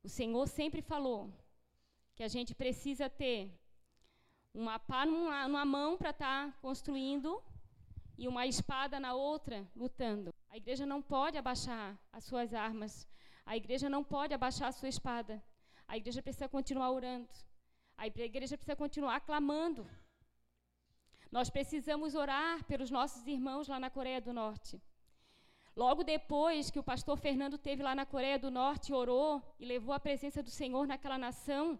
O 0.06 0.08
Senhor 0.08 0.46
sempre 0.46 0.80
falou 0.80 1.20
que 2.14 2.22
a 2.22 2.28
gente 2.28 2.54
precisa 2.54 3.10
ter 3.10 3.40
uma 4.54 4.78
pá 4.78 5.04
numa, 5.04 5.48
numa 5.48 5.64
mão 5.64 5.98
para 5.98 6.10
estar 6.10 6.46
tá 6.46 6.58
construindo 6.62 7.42
e 8.16 8.28
uma 8.28 8.46
espada 8.46 9.00
na 9.00 9.14
outra, 9.14 9.68
lutando. 9.74 10.32
A 10.48 10.56
igreja 10.56 10.86
não 10.86 11.02
pode 11.02 11.36
abaixar 11.36 11.98
as 12.12 12.22
suas 12.22 12.54
armas. 12.54 13.04
A 13.44 13.56
igreja 13.56 13.90
não 13.90 14.04
pode 14.04 14.32
abaixar 14.32 14.68
a 14.68 14.76
sua 14.78 14.88
espada. 14.88 15.42
A 15.88 15.96
igreja 15.96 16.22
precisa 16.22 16.48
continuar 16.48 16.92
orando. 16.92 17.28
A 17.98 18.06
igreja 18.06 18.56
precisa 18.56 18.76
continuar 18.76 19.18
clamando. 19.22 19.84
Nós 21.32 21.50
precisamos 21.50 22.14
orar 22.14 22.62
pelos 22.66 22.92
nossos 22.92 23.26
irmãos 23.26 23.66
lá 23.66 23.80
na 23.80 23.90
Coreia 23.90 24.20
do 24.20 24.32
Norte. 24.32 24.80
Logo 25.76 26.02
depois 26.02 26.70
que 26.70 26.78
o 26.78 26.82
pastor 26.82 27.18
Fernando 27.18 27.58
teve 27.58 27.82
lá 27.82 27.94
na 27.94 28.06
Coreia 28.06 28.38
do 28.38 28.50
Norte, 28.50 28.94
orou 28.94 29.42
e 29.60 29.66
levou 29.66 29.94
a 29.94 30.00
presença 30.00 30.42
do 30.42 30.50
Senhor 30.50 30.86
naquela 30.86 31.18
nação, 31.18 31.78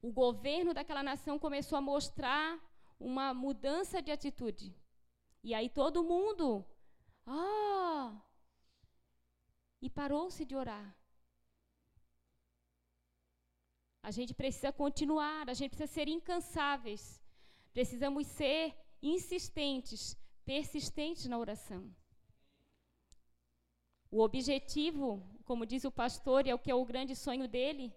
o 0.00 0.12
governo 0.12 0.72
daquela 0.72 1.02
nação 1.02 1.38
começou 1.38 1.76
a 1.76 1.80
mostrar 1.80 2.58
uma 2.98 3.34
mudança 3.34 4.00
de 4.00 4.10
atitude. 4.10 4.74
E 5.42 5.52
aí 5.52 5.68
todo 5.68 6.04
mundo, 6.04 6.64
ah! 7.26 8.22
E 9.82 9.90
parou-se 9.90 10.44
de 10.44 10.54
orar. 10.54 10.96
A 14.02 14.10
gente 14.10 14.32
precisa 14.32 14.72
continuar, 14.72 15.48
a 15.48 15.54
gente 15.54 15.70
precisa 15.70 15.92
ser 15.92 16.08
incansáveis. 16.08 17.20
Precisamos 17.72 18.26
ser 18.26 18.74
insistentes, 19.02 20.16
persistentes 20.44 21.26
na 21.26 21.38
oração. 21.38 21.82
O 24.10 24.20
objetivo, 24.20 25.22
como 25.44 25.64
diz 25.64 25.84
o 25.84 25.92
pastor, 25.92 26.46
e 26.46 26.50
é 26.50 26.54
o 26.54 26.58
que 26.58 26.70
é 26.70 26.74
o 26.74 26.84
grande 26.84 27.14
sonho 27.14 27.46
dele, 27.46 27.94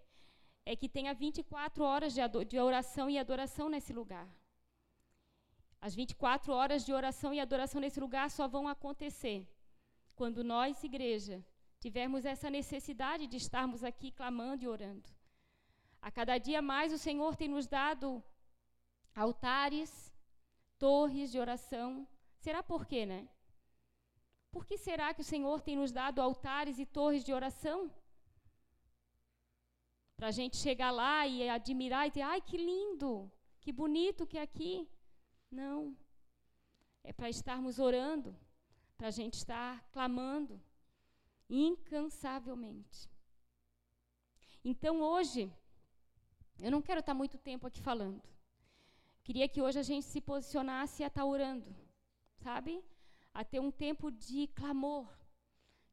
é 0.64 0.76
que 0.76 0.88
tenha 0.88 1.12
24 1.12 1.84
horas 1.84 2.14
de, 2.14 2.20
de 2.44 2.58
oração 2.58 3.10
e 3.10 3.18
adoração 3.18 3.68
nesse 3.68 3.92
lugar. 3.92 4.28
As 5.80 5.94
24 5.94 6.52
horas 6.52 6.84
de 6.86 6.92
oração 6.92 7.34
e 7.34 7.40
adoração 7.40 7.80
nesse 7.80 8.00
lugar 8.00 8.30
só 8.30 8.48
vão 8.48 8.66
acontecer 8.66 9.46
quando 10.14 10.44
nós, 10.44 10.82
igreja, 10.82 11.44
tivermos 11.78 12.24
essa 12.24 12.48
necessidade 12.48 13.26
de 13.26 13.36
estarmos 13.36 13.84
aqui 13.84 14.10
clamando 14.10 14.64
e 14.64 14.68
orando. 14.68 15.08
A 16.00 16.10
cada 16.10 16.38
dia 16.38 16.62
mais 16.62 16.92
o 16.92 16.98
Senhor 16.98 17.36
tem 17.36 17.48
nos 17.48 17.66
dado 17.66 18.22
altares, 19.14 20.12
torres 20.78 21.30
de 21.30 21.38
oração. 21.38 22.06
Será 22.38 22.62
por 22.62 22.86
quê, 22.86 23.04
né? 23.04 23.28
Por 24.54 24.64
que 24.68 24.76
será 24.78 25.12
que 25.12 25.22
o 25.24 25.30
Senhor 25.32 25.60
tem 25.66 25.76
nos 25.76 25.90
dado 25.90 26.22
altares 26.22 26.78
e 26.78 26.86
torres 26.86 27.24
de 27.24 27.32
oração? 27.32 27.78
Para 30.16 30.28
a 30.28 30.36
gente 30.38 30.56
chegar 30.56 30.92
lá 30.92 31.26
e 31.26 31.48
admirar 31.48 32.06
e 32.06 32.10
dizer, 32.10 32.22
ai, 32.22 32.40
que 32.40 32.56
lindo, 32.56 33.10
que 33.60 33.72
bonito 33.72 34.28
que 34.28 34.38
é 34.38 34.42
aqui. 34.42 34.88
Não. 35.50 35.96
É 37.02 37.12
para 37.12 37.28
estarmos 37.28 37.80
orando, 37.80 38.30
para 38.96 39.08
a 39.08 39.10
gente 39.10 39.34
estar 39.34 39.82
clamando 39.90 40.62
incansavelmente. 41.50 43.10
Então 44.64 45.02
hoje, 45.02 45.52
eu 46.60 46.70
não 46.70 46.80
quero 46.80 47.00
estar 47.00 47.12
muito 47.12 47.36
tempo 47.38 47.66
aqui 47.66 47.80
falando. 47.80 48.22
Queria 49.24 49.48
que 49.48 49.60
hoje 49.60 49.80
a 49.80 49.88
gente 49.90 50.06
se 50.06 50.20
posicionasse 50.20 51.02
a 51.02 51.08
estar 51.08 51.24
orando, 51.24 51.74
sabe? 52.36 52.80
A 53.34 53.44
ter 53.44 53.60
um 53.60 53.70
tempo 53.70 54.10
de 54.10 54.46
clamor. 54.48 55.08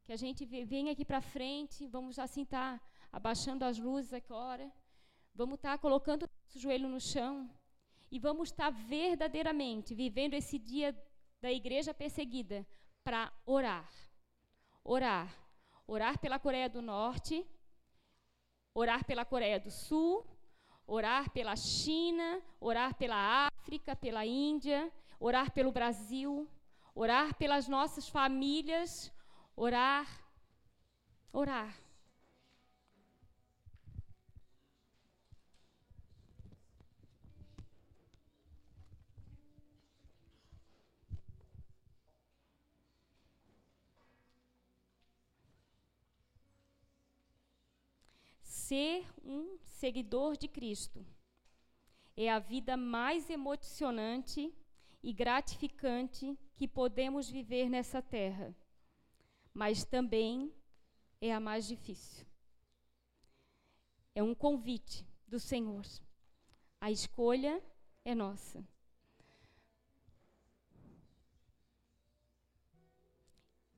Que 0.06 0.14
a 0.14 0.16
gente 0.16 0.46
venha 0.46 0.92
aqui 0.92 1.04
para 1.04 1.22
frente, 1.22 1.88
vamos 1.88 2.18
assim 2.20 2.44
estar 2.44 2.78
tá 2.78 2.86
abaixando 3.12 3.66
as 3.66 3.78
luzes 3.78 4.14
agora. 4.14 4.72
Vamos 5.34 5.56
estar 5.56 5.72
tá 5.72 5.78
colocando 5.78 6.24
o 6.56 6.60
joelho 6.60 6.88
no 6.88 7.00
chão. 7.00 7.50
E 8.12 8.20
vamos 8.20 8.50
estar 8.50 8.72
tá 8.72 8.78
verdadeiramente 8.78 9.96
vivendo 9.96 10.36
esse 10.36 10.60
dia 10.60 10.96
da 11.42 11.52
igreja 11.52 11.94
perseguida 11.94 12.66
para 13.04 13.34
orar. 13.46 13.92
Orar. 14.84 15.36
Orar 15.88 16.20
pela 16.20 16.40
Coreia 16.40 16.70
do 16.70 16.82
Norte, 16.82 17.46
orar 18.74 19.04
pela 19.04 19.26
Coreia 19.26 19.60
do 19.60 19.70
Sul, 19.70 20.26
orar 20.88 21.30
pela 21.32 21.56
China, 21.56 22.42
orar 22.60 22.96
pela 22.96 23.48
África, 23.48 23.96
pela 23.96 24.26
Índia, 24.26 24.92
orar 25.20 25.52
pelo 25.52 25.72
Brasil, 25.72 26.48
orar 26.94 27.36
pelas 27.36 27.68
nossas 27.68 28.08
famílias, 28.08 29.12
orar, 29.56 30.08
orar. 31.32 31.82
ser 48.72 49.06
um 49.22 49.58
seguidor 49.66 50.38
de 50.38 50.48
Cristo 50.48 51.06
é 52.16 52.32
a 52.32 52.40
vida 52.40 52.78
mais 52.78 53.30
emocionante 53.30 54.54
e 55.04 55.12
gratificante 55.12 56.40
que 56.62 56.68
podemos 56.68 57.28
viver 57.28 57.68
nessa 57.72 58.04
terra, 58.04 58.56
mas 59.52 59.84
também 59.84 60.54
é 61.20 61.34
a 61.34 61.40
mais 61.40 61.66
difícil. 61.68 62.24
É 64.14 64.22
um 64.22 64.36
convite 64.36 65.04
do 65.28 65.40
Senhor. 65.40 65.84
A 66.80 66.92
escolha 66.92 67.60
é 68.06 68.14
nossa. 68.14 68.64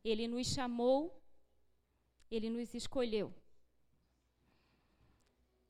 Ele 0.04 0.28
nos 0.28 0.48
chamou, 0.48 1.24
ele 2.30 2.50
nos 2.50 2.74
escolheu. 2.74 3.34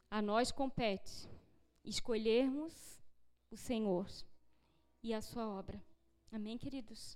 A 0.09 0.19
nós 0.19 0.51
compete 0.51 1.29
escolhermos 1.85 2.99
o 3.51 3.55
Senhor 3.55 4.07
e 5.03 5.13
a 5.13 5.21
sua 5.21 5.47
obra. 5.47 5.92
Amém, 6.33 6.57
queridos? 6.57 7.15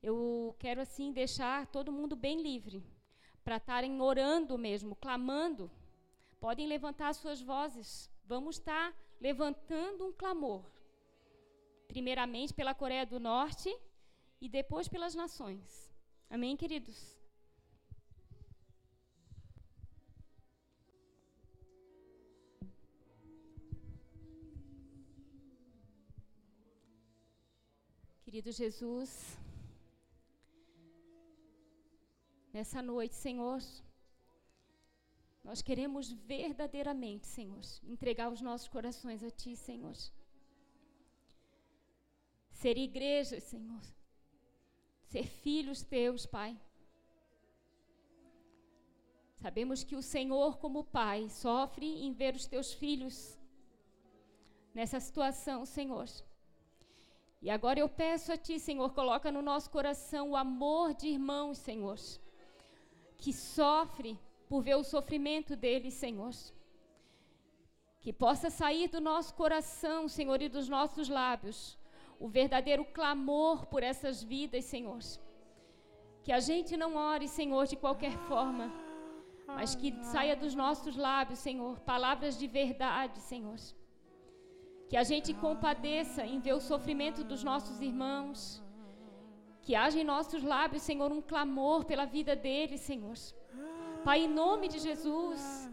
Eu 0.00 0.54
quero 0.60 0.80
assim 0.80 1.10
deixar 1.10 1.66
todo 1.66 1.90
mundo 1.90 2.14
bem 2.14 2.40
livre 2.40 2.86
para 3.42 3.56
estarem 3.56 4.00
orando 4.00 4.56
mesmo, 4.56 4.94
clamando. 4.94 5.68
Podem 6.38 6.68
levantar 6.68 7.12
suas 7.14 7.40
vozes. 7.42 8.08
Vamos 8.24 8.54
estar 8.56 8.94
levantando 9.20 10.06
um 10.06 10.12
clamor. 10.12 10.64
Primeiramente 11.88 12.54
pela 12.54 12.74
Coreia 12.74 13.04
do 13.04 13.18
Norte 13.18 13.76
e 14.40 14.48
depois 14.48 14.86
pelas 14.86 15.16
nações. 15.16 15.92
Amém, 16.30 16.56
queridos? 16.56 17.17
Querido 28.28 28.52
Jesus, 28.52 29.38
nessa 32.52 32.82
noite, 32.82 33.14
Senhor, 33.14 33.58
nós 35.42 35.62
queremos 35.62 36.12
verdadeiramente, 36.12 37.26
Senhor, 37.26 37.62
entregar 37.84 38.30
os 38.30 38.42
nossos 38.42 38.68
corações 38.68 39.24
a 39.24 39.30
Ti, 39.30 39.56
Senhor. 39.56 39.96
Ser 42.50 42.76
igreja, 42.76 43.40
Senhor. 43.40 43.80
Ser 45.06 45.26
filhos 45.26 45.82
Teus, 45.82 46.26
Pai. 46.26 46.54
Sabemos 49.36 49.82
que 49.82 49.96
o 49.96 50.02
Senhor, 50.02 50.58
como 50.58 50.84
Pai, 50.84 51.30
sofre 51.30 51.86
em 52.04 52.12
ver 52.12 52.34
os 52.34 52.46
Teus 52.46 52.74
filhos 52.74 53.38
nessa 54.74 55.00
situação, 55.00 55.64
Senhor. 55.64 56.27
E 57.40 57.50
agora 57.50 57.78
eu 57.78 57.88
peço 57.88 58.32
a 58.32 58.36
Ti, 58.36 58.58
Senhor, 58.58 58.92
coloca 58.92 59.30
no 59.30 59.40
nosso 59.40 59.70
coração 59.70 60.30
o 60.30 60.36
amor 60.36 60.92
de 60.92 61.06
irmãos, 61.08 61.58
Senhor, 61.58 61.96
que 63.16 63.32
sofre 63.32 64.18
por 64.48 64.60
ver 64.62 64.74
o 64.74 64.82
sofrimento 64.82 65.54
deles, 65.54 65.94
Senhor. 65.94 66.32
Que 68.00 68.12
possa 68.12 68.50
sair 68.50 68.88
do 68.88 69.00
nosso 69.00 69.34
coração, 69.34 70.08
Senhor, 70.08 70.40
e 70.42 70.48
dos 70.48 70.68
nossos 70.68 71.08
lábios, 71.08 71.78
o 72.18 72.28
verdadeiro 72.28 72.84
clamor 72.84 73.66
por 73.66 73.84
essas 73.84 74.22
vidas, 74.22 74.64
Senhor. 74.64 74.98
Que 76.24 76.32
a 76.32 76.40
gente 76.40 76.76
não 76.76 76.96
ore, 76.96 77.28
Senhor, 77.28 77.66
de 77.66 77.76
qualquer 77.76 78.16
forma, 78.26 78.72
mas 79.46 79.76
que 79.76 79.92
saia 80.02 80.34
dos 80.34 80.56
nossos 80.56 80.96
lábios, 80.96 81.38
Senhor, 81.38 81.78
palavras 81.80 82.36
de 82.36 82.48
verdade, 82.48 83.20
Senhor 83.20 83.58
que 84.88 84.96
a 84.96 85.04
gente 85.04 85.34
compadeça 85.34 86.24
em 86.24 86.38
ver 86.40 86.54
o 86.54 86.60
sofrimento 86.60 87.22
dos 87.22 87.44
nossos 87.44 87.80
irmãos. 87.80 88.62
Que 89.62 89.74
haja 89.74 89.98
em 90.00 90.04
nossos 90.04 90.42
lábios, 90.42 90.82
Senhor, 90.82 91.10
um 91.12 91.20
clamor 91.20 91.84
pela 91.84 92.06
vida 92.06 92.34
deles, 92.34 92.80
Senhor. 92.80 93.14
Pai, 94.02 94.20
em 94.20 94.28
nome 94.28 94.66
de 94.68 94.78
Jesus, 94.78 95.70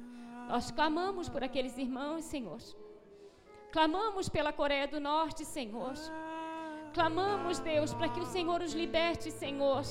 nós 0.50 0.70
clamamos 0.70 1.30
por 1.30 1.44
aqueles 1.44 1.78
irmãos, 1.78 2.26
Senhor. 2.26 2.60
Clamamos 3.72 4.28
pela 4.28 4.52
Coreia 4.52 4.88
do 4.88 5.00
Norte, 5.00 5.46
Senhor. 5.46 5.94
clamamos, 6.94 7.60
Deus, 7.60 7.94
para 7.94 8.08
que 8.08 8.22
o 8.22 8.26
Senhor 8.26 8.62
os 8.62 8.74
liberte, 8.74 9.30
Senhor. 9.32 9.84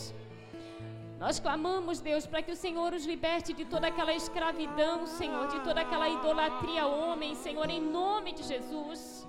Nós 1.18 1.38
clamamos, 1.38 2.00
Deus, 2.00 2.26
para 2.26 2.42
que 2.42 2.52
o 2.52 2.56
Senhor 2.56 2.92
os 2.92 3.06
liberte 3.06 3.52
de 3.52 3.64
toda 3.64 3.86
aquela 3.86 4.12
escravidão, 4.14 5.06
Senhor, 5.06 5.46
de 5.48 5.60
toda 5.60 5.80
aquela 5.80 6.08
idolatria 6.08 6.82
ao 6.82 6.98
homem, 6.98 7.34
Senhor, 7.34 7.68
em 7.70 7.80
nome 7.80 8.32
de 8.32 8.42
Jesus. 8.42 9.26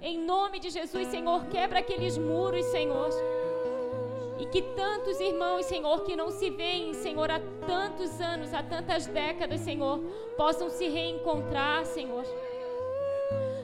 Em 0.00 0.18
nome 0.18 0.60
de 0.60 0.70
Jesus, 0.70 1.08
Senhor, 1.08 1.46
quebra 1.46 1.78
aqueles 1.80 2.18
muros, 2.18 2.64
Senhor. 2.66 3.10
E 4.38 4.46
que 4.46 4.62
tantos 4.62 5.18
irmãos, 5.20 5.66
Senhor, 5.66 6.04
que 6.04 6.14
não 6.14 6.30
se 6.30 6.50
veem, 6.50 6.94
Senhor, 6.94 7.30
há 7.30 7.40
tantos 7.66 8.20
anos, 8.20 8.54
há 8.54 8.62
tantas 8.62 9.06
décadas, 9.06 9.60
Senhor, 9.60 9.98
possam 10.36 10.70
se 10.70 10.88
reencontrar, 10.88 11.84
Senhor. 11.84 12.24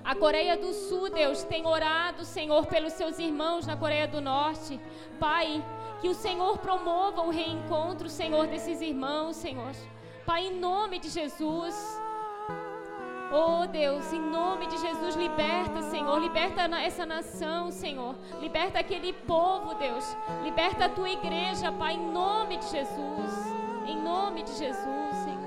A 0.05 0.15
Coreia 0.15 0.57
do 0.57 0.73
Sul, 0.73 1.09
Deus, 1.09 1.45
tem 1.45 1.67
orado, 1.67 2.25
Senhor, 2.25 2.67
pelos 2.67 2.93
seus 2.93 3.19
irmãos 3.19 3.67
na 3.67 3.77
Coreia 3.77 4.07
do 4.07 4.21
Norte. 4.21 4.79
Pai, 5.19 5.65
que 6.05 6.09
o 6.11 6.15
Senhor 6.15 6.59
promova 6.59 7.23
o 7.23 7.31
reencontro, 7.31 8.11
Senhor, 8.11 8.47
desses 8.47 8.83
irmãos, 8.83 9.37
Senhor. 9.37 9.75
Pai, 10.27 10.49
em 10.49 10.61
nome 10.61 10.99
de 10.99 11.09
Jesus. 11.09 11.75
Oh 13.33 13.67
Deus, 13.67 14.13
em 14.13 14.21
nome 14.21 14.67
de 14.67 14.77
Jesus, 14.77 15.17
liberta, 15.17 15.81
Senhor, 15.81 16.19
liberta 16.19 16.65
essa 16.79 17.07
nação, 17.07 17.71
Senhor, 17.71 18.15
liberta 18.39 18.81
aquele 18.81 19.15
povo, 19.15 19.75
Deus, 19.77 20.05
liberta 20.43 20.85
a 20.85 20.89
tua 20.91 21.09
igreja, 21.09 21.73
Pai, 21.73 21.95
em 21.95 22.13
nome 22.13 22.59
de 22.59 22.67
Jesus, 22.67 23.33
em 23.87 23.97
nome 23.97 24.43
de 24.43 24.53
Jesus, 24.59 25.17
Senhor. 25.25 25.44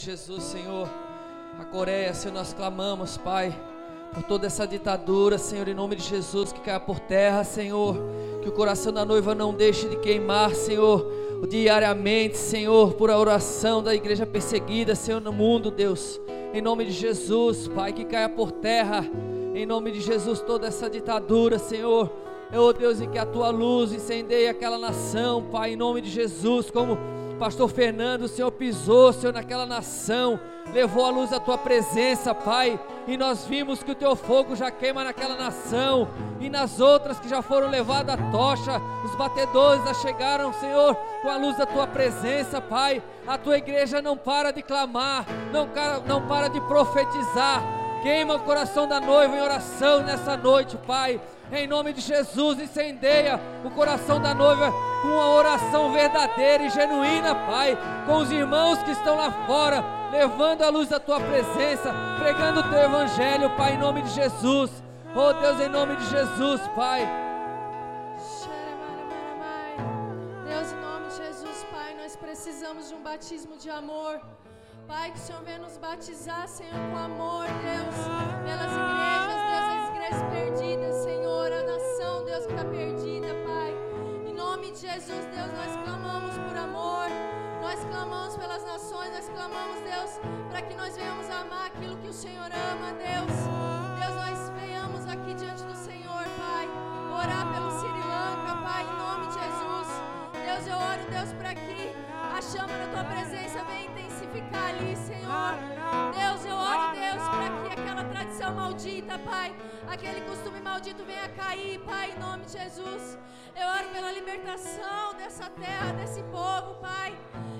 De 0.00 0.06
Jesus, 0.06 0.44
Senhor. 0.44 0.88
A 1.58 1.64
Coreia, 1.64 2.14
Senhor, 2.14 2.32
nós 2.32 2.54
clamamos, 2.54 3.18
Pai, 3.18 3.54
por 4.14 4.22
toda 4.22 4.46
essa 4.46 4.66
ditadura, 4.66 5.36
Senhor, 5.36 5.68
em 5.68 5.74
nome 5.74 5.94
de 5.94 6.02
Jesus, 6.02 6.52
que 6.52 6.60
caia 6.60 6.80
por 6.80 6.98
terra, 6.98 7.44
Senhor. 7.44 7.96
Que 8.40 8.48
o 8.48 8.52
coração 8.52 8.94
da 8.94 9.04
noiva 9.04 9.34
não 9.34 9.52
deixe 9.52 9.86
de 9.90 9.96
queimar, 9.96 10.54
Senhor, 10.54 11.06
diariamente, 11.46 12.38
Senhor, 12.38 12.94
por 12.94 13.10
a 13.10 13.18
oração 13.18 13.82
da 13.82 13.94
igreja 13.94 14.24
perseguida, 14.24 14.94
Senhor, 14.94 15.20
no 15.20 15.34
mundo, 15.34 15.70
Deus. 15.70 16.18
Em 16.54 16.62
nome 16.62 16.86
de 16.86 16.92
Jesus, 16.92 17.68
Pai, 17.68 17.92
que 17.92 18.06
caia 18.06 18.30
por 18.30 18.50
terra, 18.52 19.04
em 19.54 19.66
nome 19.66 19.92
de 19.92 20.00
Jesus, 20.00 20.40
toda 20.40 20.66
essa 20.66 20.88
ditadura, 20.88 21.58
Senhor. 21.58 22.10
Oh 22.54 22.72
Deus, 22.72 23.02
e 23.02 23.06
que 23.06 23.18
a 23.18 23.26
tua 23.26 23.50
luz 23.50 23.92
incendeie 23.92 24.48
aquela 24.48 24.78
nação, 24.78 25.42
Pai, 25.52 25.74
em 25.74 25.76
nome 25.76 26.00
de 26.00 26.08
Jesus, 26.08 26.70
como 26.70 27.19
Pastor 27.40 27.70
Fernando, 27.70 28.24
o 28.24 28.28
Senhor 28.28 28.50
pisou, 28.52 29.14
Senhor, 29.14 29.32
naquela 29.32 29.64
nação, 29.64 30.38
levou 30.74 31.06
a 31.06 31.10
luz 31.10 31.30
da 31.30 31.40
tua 31.40 31.56
presença, 31.56 32.34
Pai, 32.34 32.78
e 33.06 33.16
nós 33.16 33.46
vimos 33.46 33.82
que 33.82 33.92
o 33.92 33.94
teu 33.94 34.14
fogo 34.14 34.54
já 34.54 34.70
queima 34.70 35.02
naquela 35.02 35.34
nação 35.36 36.06
e 36.38 36.50
nas 36.50 36.80
outras 36.80 37.18
que 37.18 37.30
já 37.30 37.40
foram 37.40 37.70
levadas 37.70 38.14
a 38.14 38.30
tocha, 38.30 38.78
os 39.06 39.14
batedores 39.14 39.82
já 39.84 39.94
chegaram, 39.94 40.52
Senhor, 40.52 40.94
com 40.94 41.30
a 41.30 41.38
luz 41.38 41.56
da 41.56 41.64
tua 41.64 41.86
presença, 41.86 42.60
Pai. 42.60 43.02
A 43.26 43.38
tua 43.38 43.56
igreja 43.56 44.02
não 44.02 44.18
para 44.18 44.50
de 44.50 44.62
clamar, 44.62 45.24
não, 45.50 45.66
não 46.06 46.28
para 46.28 46.48
de 46.48 46.60
profetizar. 46.60 47.62
Queima 48.02 48.34
o 48.34 48.40
coração 48.40 48.86
da 48.86 49.00
noiva 49.00 49.34
em 49.34 49.40
oração 49.40 50.02
nessa 50.02 50.36
noite, 50.36 50.76
Pai. 50.86 51.18
Em 51.52 51.66
nome 51.66 51.92
de 51.92 52.00
Jesus, 52.00 52.60
incendeia 52.60 53.40
o 53.64 53.70
coração 53.72 54.20
da 54.20 54.32
noiva 54.32 54.72
com 55.02 55.08
uma 55.08 55.30
oração 55.30 55.92
verdadeira 55.92 56.64
e 56.64 56.70
genuína, 56.70 57.34
Pai, 57.34 57.76
com 58.06 58.18
os 58.18 58.30
irmãos 58.30 58.80
que 58.84 58.92
estão 58.92 59.16
lá 59.16 59.32
fora, 59.46 59.82
levando 60.12 60.62
a 60.62 60.68
luz 60.68 60.88
da 60.88 61.00
tua 61.00 61.18
presença, 61.18 61.92
pregando 62.20 62.60
o 62.60 62.70
teu 62.70 62.78
evangelho, 62.78 63.50
Pai, 63.56 63.74
em 63.74 63.78
nome 63.78 64.02
de 64.02 64.10
Jesus. 64.10 64.70
Oh 65.14 65.32
Deus, 65.32 65.60
em 65.60 65.68
nome 65.68 65.96
de 65.96 66.06
Jesus, 66.06 66.60
Pai. 66.76 67.08
Deus, 70.46 70.72
em 70.72 70.80
nome 70.80 71.08
de 71.08 71.16
Jesus, 71.16 71.66
Pai, 71.72 71.96
nós 72.00 72.14
precisamos 72.14 72.88
de 72.88 72.94
um 72.94 73.02
batismo 73.02 73.56
de 73.56 73.68
amor. 73.70 74.20
Pai, 74.86 75.10
que 75.10 75.18
o 75.18 75.20
Senhor 75.20 75.42
venha 75.42 75.58
nos 75.58 75.76
batizar, 75.78 76.46
Senhor, 76.48 76.74
com 76.90 76.98
amor, 76.98 77.46
Deus, 77.46 77.94
pelas 78.44 78.72
igrejas, 78.72 79.40
Deus, 79.50 79.64
as 79.70 79.88
igrejas 79.88 80.22
perdidas, 80.32 80.94
Senhor, 80.96 81.19
nação, 81.70 82.24
Deus, 82.24 82.46
que 82.46 82.52
está 82.52 82.64
perdida, 82.64 83.28
Pai. 83.46 83.72
Em 84.26 84.34
nome 84.34 84.72
de 84.72 84.80
Jesus, 84.80 85.24
Deus, 85.36 85.52
nós 85.52 85.72
clamamos 85.84 86.36
por 86.38 86.56
amor, 86.56 87.08
nós 87.62 87.78
clamamos 87.84 88.36
pelas 88.36 88.64
nações, 88.64 89.12
nós 89.12 89.28
clamamos, 89.28 89.78
Deus, 89.80 90.10
para 90.50 90.62
que 90.62 90.74
nós 90.74 90.96
venhamos 90.96 91.30
amar 91.30 91.66
aquilo 91.66 91.96
que 91.98 92.08
o 92.08 92.12
Senhor 92.12 92.50
ama, 92.70 92.92
Deus. 92.94 93.36
Deus, 94.00 94.14
nós 94.24 94.50
venhamos 94.60 95.06
aqui 95.06 95.32
diante 95.34 95.62
do 95.62 95.76
Senhor, 95.76 96.24
Pai, 96.42 96.66
orar 97.22 97.44
pelo 97.54 97.70
Sri 97.78 98.02
Lanka, 98.14 98.52
Pai, 98.66 98.82
em 98.82 98.96
nome 99.04 99.26
de 99.28 99.34
Jesus. 99.34 99.88
Deus, 100.46 100.66
eu 100.66 100.76
oro, 100.76 101.04
Deus, 101.08 101.32
para 101.34 101.54
que 101.54 101.94
a 102.36 102.40
chama 102.42 102.74
da 102.82 102.86
tua 102.92 103.04
presença 103.04 103.62
venha 103.64 103.99
intensificar 104.30 104.68
ali, 104.68 104.96
Senhor. 104.96 105.54
Deus, 106.14 106.44
eu 106.44 106.56
oro, 106.56 106.92
Deus, 106.94 107.22
para 107.28 107.74
que 107.74 107.80
aquela 107.80 108.04
tradição 108.04 108.54
maldita, 108.54 109.18
Pai, 109.18 109.54
aquele 109.88 110.20
costume 110.22 110.60
maldito 110.60 111.04
venha 111.04 111.28
cair, 111.30 111.80
Pai, 111.80 112.12
em 112.12 112.20
nome 112.20 112.44
de 112.44 112.52
Jesus. 112.52 113.18
Eu 113.56 113.66
oro 113.68 113.88
pela 113.92 114.12
libertação 114.12 115.14
dessa 115.18 115.50
terra, 115.50 115.92
desse 115.92 116.22
povo, 116.24 116.74
Pai. 116.80 117.16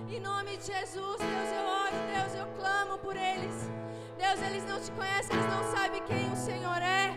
Em 0.08 0.20
nome 0.20 0.56
de 0.56 0.66
Jesus, 0.66 1.18
Deus, 1.18 1.50
eu 1.58 1.66
oro, 1.66 1.96
Deus, 2.14 2.34
eu 2.34 2.46
clamo 2.58 2.98
por 2.98 3.16
eles. 3.16 3.70
Deus, 4.16 4.40
eles 4.42 4.64
não 4.64 4.80
te 4.80 4.90
conhecem, 4.92 5.36
eles 5.36 5.50
não 5.50 5.64
sabem 5.72 6.02
quem 6.02 6.32
o 6.32 6.36
Senhor 6.36 6.82
é. 6.82 7.14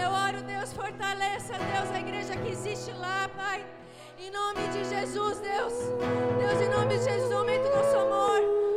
Eu 0.00 0.10
oro, 0.10 0.42
Deus, 0.42 0.72
fortaleça, 0.72 1.54
Deus, 1.54 1.90
a 1.92 2.00
igreja 2.00 2.36
que 2.36 2.48
existe 2.48 2.92
lá, 2.92 3.28
Pai. 3.36 3.66
Em 4.18 4.30
nome 4.30 4.66
de 4.68 4.84
Jesus, 4.84 5.38
Deus. 5.40 5.74
Deus, 6.38 6.60
em 6.62 6.68
nome 6.70 6.96
de 6.98 7.04
Jesus, 7.04 7.32
aumenta 7.32 7.68
o 7.68 7.76
nosso 7.76 7.96
amor. 7.98 8.75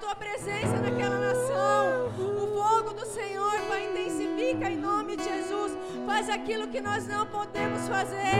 Tua 0.00 0.14
presença 0.14 0.76
naquela 0.78 1.18
nação. 1.18 2.08
O 2.18 2.54
fogo 2.54 2.92
do 2.94 3.06
Senhor, 3.06 3.52
Pai, 3.68 3.86
intensifica 3.90 4.70
em 4.70 4.76
nome 4.76 5.16
de 5.16 5.24
Jesus. 5.24 5.76
Faz 6.06 6.28
aquilo 6.28 6.68
que 6.68 6.80
nós 6.80 7.06
não 7.06 7.26
podemos 7.26 7.88
fazer. 7.88 8.36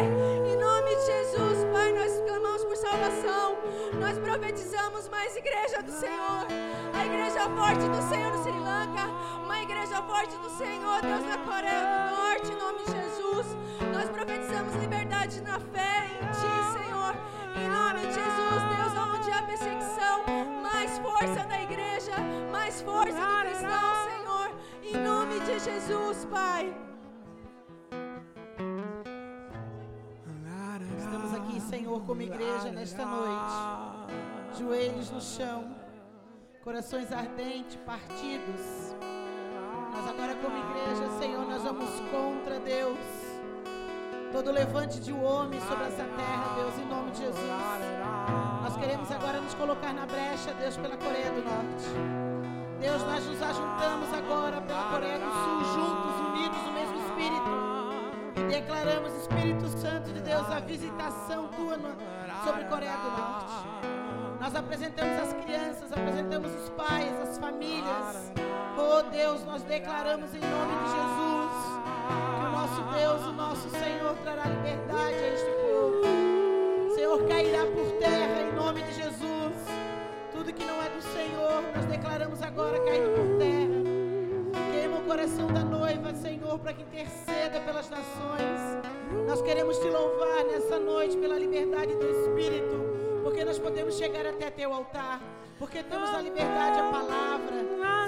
Em 0.46 0.56
nome 0.56 0.96
de 0.96 1.06
Jesus, 1.06 1.64
Pai, 1.72 1.92
nós 1.92 2.20
clamamos 2.26 2.64
por 2.64 2.76
salvação. 2.76 3.56
Nós 4.00 4.18
profetizamos 4.18 5.08
mais 5.08 5.34
igreja 5.36 5.82
do 5.82 5.92
Senhor. 5.92 6.46
A 6.94 7.06
igreja 7.06 7.48
forte 7.50 7.88
do 7.88 8.02
Senhor 8.08 8.32
no 8.32 8.42
Sri 8.42 8.58
Lanka. 8.58 9.06
Uma 9.42 9.62
igreja 9.62 10.02
forte 10.02 10.36
do 10.36 10.50
Senhor, 10.50 11.00
Deus, 11.02 11.24
na 11.26 11.38
Coreia 11.38 11.80
do 11.80 12.16
Norte, 12.16 12.52
em 12.52 12.58
nome 12.58 12.78
de 12.84 12.92
Jesus. 12.92 13.56
Nós 13.92 14.08
profetizamos 14.10 14.74
liberdade 14.76 15.40
na 15.40 15.58
fé 15.58 16.06
em 16.20 16.26
Ti, 16.32 16.78
Senhor. 16.78 17.16
Em 17.56 17.68
nome 17.68 18.00
de 18.06 18.14
Jesus, 18.14 18.45
mais 22.66 22.82
força 22.82 23.12
do 23.12 23.48
cristão, 23.48 23.94
Senhor. 24.10 24.50
Em 24.82 24.96
nome 24.96 25.38
de 25.38 25.58
Jesus, 25.60 26.24
Pai. 26.24 26.76
Estamos 30.98 31.32
aqui, 31.32 31.60
Senhor, 31.60 32.00
como 32.02 32.22
igreja 32.22 32.72
nesta 32.72 33.06
noite. 33.06 34.58
Joelhos 34.58 35.12
no 35.12 35.20
chão, 35.20 35.76
corações 36.64 37.12
ardentes, 37.12 37.76
partidos. 37.86 38.96
Nós 39.92 40.08
agora 40.10 40.34
como 40.34 40.56
igreja, 40.58 41.08
Senhor, 41.20 41.46
nós 41.46 41.62
vamos 41.62 41.88
contra 42.10 42.58
Deus. 42.58 42.98
Todo 44.32 44.50
levante 44.50 44.98
de 44.98 45.12
um 45.12 45.24
homem 45.24 45.60
sobre 45.60 45.84
essa 45.84 46.04
terra, 46.04 46.54
Deus, 46.56 46.76
em 46.78 46.86
nome 46.86 47.12
de 47.12 47.18
Jesus. 47.18 47.50
Nós 48.60 48.76
queremos 48.76 49.08
agora 49.12 49.40
nos 49.40 49.54
colocar 49.54 49.92
na 49.92 50.04
brecha, 50.04 50.52
Deus, 50.54 50.76
pela 50.76 50.96
Coreia 50.96 51.30
do 51.30 51.44
Norte. 51.44 52.35
Deus, 52.86 53.02
nós 53.02 53.26
nos 53.26 53.42
ajuntamos 53.42 54.14
agora 54.14 54.60
pela 54.60 54.84
Coreia 54.84 55.18
do 55.18 55.24
Sul, 55.24 55.64
juntos, 55.74 56.20
unidos 56.28 56.62
no 56.62 56.72
mesmo 56.72 56.96
Espírito. 57.04 57.50
E 58.36 58.42
declaramos, 58.44 59.12
Espírito 59.12 59.66
Santo 59.66 60.12
de 60.12 60.20
Deus, 60.20 60.48
a 60.48 60.60
visitação 60.60 61.48
tua 61.48 61.80
sobre 62.44 62.64
Coreia 62.66 62.96
do 62.96 63.10
Norte. 63.10 63.54
Nós 64.40 64.54
apresentamos 64.54 65.20
as 65.20 65.32
crianças, 65.32 65.92
apresentamos 65.92 66.52
os 66.54 66.70
pais, 66.70 67.28
as 67.28 67.36
famílias. 67.38 68.32
Oh 68.78 69.02
Deus, 69.10 69.44
nós 69.44 69.64
declaramos 69.64 70.32
em 70.32 70.38
nome 70.38 70.74
de 70.84 70.90
Jesus 70.94 71.56
que 72.38 72.46
o 72.46 72.50
nosso 72.52 72.82
Deus, 72.96 73.26
o 73.26 73.32
nosso 73.32 73.68
Senhor 73.68 74.14
trará 74.22 74.44
liberdade 74.44 75.14
a 75.16 75.28
este 75.34 75.50
povo. 75.50 76.94
Senhor, 76.94 77.18
cairá 77.26 77.66
por 77.66 77.98
terra 77.98 78.42
em 78.42 78.54
nome 78.54 78.80
de 78.82 78.92
Jesus 78.92 79.35
não 80.66 80.82
é 80.82 80.88
do 80.88 81.00
Senhor, 81.00 81.62
nós 81.74 81.84
declaramos 81.86 82.42
agora 82.42 82.78
caído 82.80 83.10
por 83.10 83.38
terra. 83.38 84.72
Queima 84.72 84.98
o 84.98 85.04
coração 85.04 85.46
da 85.46 85.60
noiva, 85.60 86.12
Senhor, 86.14 86.58
para 86.58 86.72
que 86.72 86.82
interceda 86.82 87.60
pelas 87.60 87.88
nações. 87.88 88.60
Nós 89.26 89.40
queremos 89.42 89.78
te 89.78 89.88
louvar 89.88 90.44
nessa 90.44 90.78
noite 90.78 91.16
pela 91.16 91.38
liberdade 91.38 91.94
do 91.94 92.04
Espírito, 92.04 92.76
porque 93.22 93.44
nós 93.44 93.58
podemos 93.58 93.96
chegar 93.96 94.26
até 94.26 94.50
teu 94.50 94.72
altar, 94.72 95.20
porque 95.58 95.82
temos 95.84 96.10
a 96.10 96.20
liberdade, 96.20 96.80
a 96.80 96.90
palavra. 96.90 97.56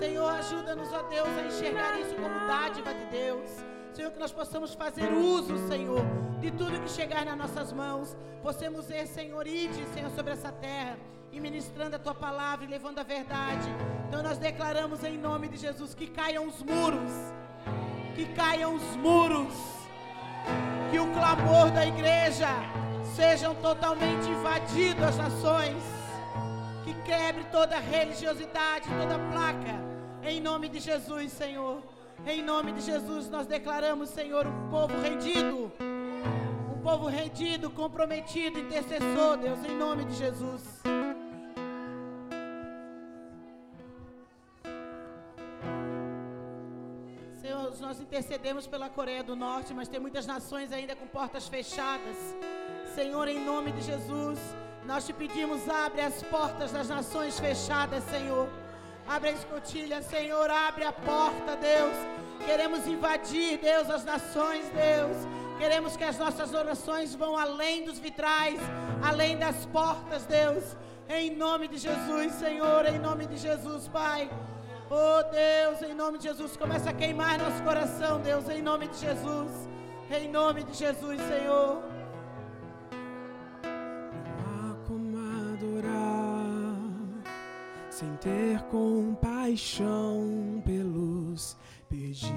Senhor, 0.01 0.29
ajuda-nos, 0.29 0.93
ó 0.93 1.03
Deus, 1.05 1.29
a 1.29 1.47
enxergar 1.47 2.01
isso 2.01 2.15
como 2.17 2.47
dádiva 2.47 2.93
de 2.93 3.05
Deus. 3.07 3.65
Senhor, 3.93 4.11
que 4.11 4.19
nós 4.19 4.33
possamos 4.33 4.75
fazer 4.75 5.13
uso, 5.13 5.57
Senhor, 5.69 6.03
de 6.41 6.51
tudo 6.51 6.81
que 6.81 6.91
chegar 6.91 7.25
nas 7.25 7.37
nossas 7.37 7.73
mãos. 7.73 8.17
Possamos 8.43 8.85
ser, 8.85 9.07
Senhor, 9.07 9.47
ide, 9.47 9.85
Senhor, 9.95 10.11
sobre 10.11 10.33
essa 10.33 10.53
terra 10.53 10.97
e 11.33 11.41
ministrando 11.41 11.97
a 11.97 11.99
tua 11.99 12.15
palavra 12.15 12.65
e 12.65 12.69
levando 12.69 12.99
a 12.99 13.03
verdade. 13.03 13.69
Então 14.07 14.23
nós 14.23 14.39
declaramos 14.39 15.05
em 15.05 15.19
nome 15.19 15.49
de 15.49 15.57
Jesus 15.57 15.95
que 15.95 16.07
caiam 16.07 16.47
os 16.47 16.63
muros, 16.63 17.13
que 18.15 18.27
caiam 18.27 18.75
os 18.75 18.97
muros, 18.97 19.55
que 20.91 20.99
o 20.99 21.13
clamor 21.13 21.71
da 21.71 21.87
igreja 21.87 22.49
sejam 23.15 23.55
totalmente 23.57 24.29
invadido 24.29 25.05
as 25.05 25.17
nações, 25.17 25.83
que 26.85 26.95
quebre 27.03 27.45
toda 27.53 27.79
religiosidade, 27.79 28.89
toda 28.89 29.19
placa, 29.31 29.75
em 30.23 30.41
nome 30.41 30.69
de 30.69 30.81
Jesus, 30.81 31.33
Senhor. 31.33 31.83
Em 32.27 32.43
nome 32.43 32.73
de 32.73 32.81
Jesus, 32.81 33.31
nós 33.31 33.47
declaramos, 33.47 34.09
Senhor, 34.09 34.45
um 34.47 34.69
povo 34.69 35.01
rendido, 35.01 35.71
um 36.75 36.81
povo 36.83 37.07
rendido, 37.07 37.71
comprometido, 37.71 38.59
intercessor, 38.59 39.37
Deus, 39.37 39.65
em 39.65 39.77
nome 39.77 40.05
de 40.05 40.15
Jesus. 40.15 40.83
Senhor, 47.69 47.89
nós 47.89 48.01
intercedemos 48.01 48.67
pela 48.67 48.89
Coreia 48.89 49.23
do 49.23 49.37
Norte, 49.37 49.75
mas 49.75 49.89
tem 49.89 50.01
muitas 50.01 50.27
nações 50.27 50.73
ainda 50.73 50.97
com 50.97 51.07
portas 51.07 51.49
fechadas. 51.49 52.17
Senhor, 52.95 53.29
em 53.29 53.45
nome 53.45 53.73
de 53.73 53.83
Jesus, 53.83 54.39
nós 54.87 55.05
te 55.05 55.13
pedimos, 55.13 55.69
abre 55.69 56.01
as 56.01 56.23
portas 56.23 56.73
das 56.73 56.89
nações 56.89 57.39
fechadas, 57.39 58.03
Senhor. 58.05 58.49
Abre 59.07 59.31
a 59.31 59.33
escotilha, 59.33 60.01
Senhor, 60.03 60.49
abre 60.51 60.85
a 60.85 60.93
porta, 60.93 61.57
Deus. 61.57 61.95
Queremos 62.47 62.87
invadir, 62.87 63.59
Deus, 63.59 63.91
as 63.91 64.05
nações, 64.05 64.65
Deus. 64.71 65.17
Queremos 65.59 65.95
que 65.97 66.05
as 66.05 66.17
nossas 66.17 66.55
orações 66.55 67.15
vão 67.15 67.37
além 67.37 67.85
dos 67.85 67.99
vitrais, 67.99 68.61
além 69.03 69.37
das 69.37 69.67
portas, 69.67 70.25
Deus. 70.25 70.65
Em 71.09 71.37
nome 71.37 71.69
de 71.69 71.77
Jesus, 71.77 72.33
Senhor, 72.35 72.87
em 72.87 72.99
nome 72.99 73.27
de 73.27 73.37
Jesus, 73.37 73.89
Pai. 73.89 74.31
Oh 74.91 75.23
Deus, 75.31 75.83
em 75.83 75.95
nome 75.95 76.19
de 76.19 76.25
Jesus, 76.25 76.57
começa 76.57 76.91
a 76.91 76.93
queimar 76.93 77.39
nosso 77.39 77.63
coração, 77.63 78.21
Deus, 78.21 78.49
em 78.49 78.63
nome 78.63 78.89
de 78.89 78.99
Jesus. 78.99 79.69
Em 80.11 80.31
nome 80.31 80.65
de 80.65 80.75
Jesus, 80.75 81.21
Senhor. 81.21 81.99
sem 87.99 88.15
ter 88.19 88.63
compaixão 88.71 90.63
pelos 90.65 91.57
perdidos. 91.89 92.31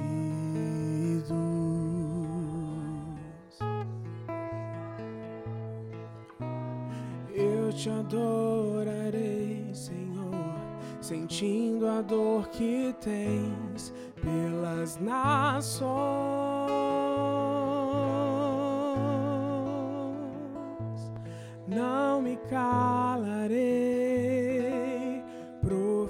Eu 7.32 7.72
te 7.74 7.90
adorarei, 7.92 9.70
Senhor, 9.72 10.61
sentindo 11.02 11.88
a 11.88 12.02
dor 12.02 12.48
que 12.50 12.96
tens 13.02 13.94
pelas 14.22 14.98
nações. 14.98 15.92
Não 21.68 22.22
me 22.22 22.38
calarei 22.50 23.92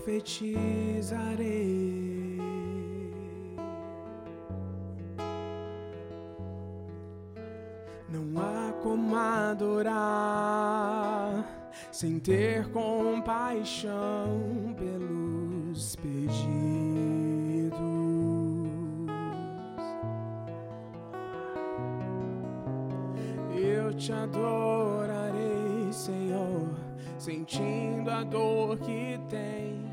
profetizarei. 0.02 1.72
Não 8.10 8.42
há 8.42 8.74
como 8.84 9.16
adorar 9.16 10.42
sem 11.92 12.20
ter 12.20 12.68
compaixão 12.70 14.76
pelos 14.78 15.96
pedidos. 15.96 16.42
Eu 23.56 23.94
te 23.94 24.12
adorarei, 24.12 25.92
Senhor, 25.92 26.70
sentindo 27.18 28.10
a 28.10 28.24
dor 28.24 28.78
que 28.78 29.20
tem 29.30 29.92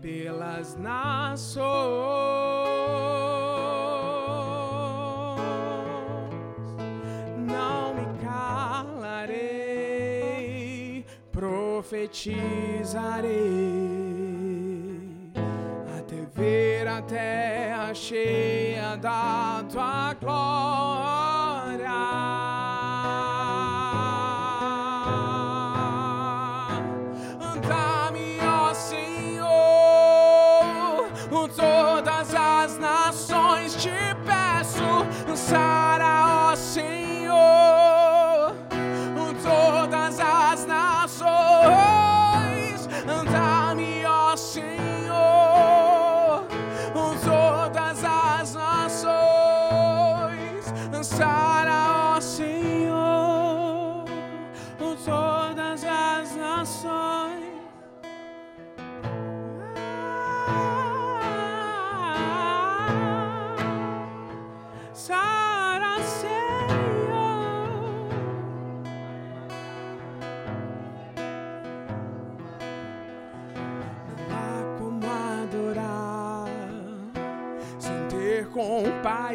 pelas 0.00 0.76
nações. 0.76 2.59
Profetizarei 12.00 13.30
até 15.98 16.16
ver 16.34 16.88
a 16.88 17.02
terra 17.02 17.92
cheia 17.92 18.96
da 18.96 19.62
tua 19.68 20.14
glória. 20.14 20.70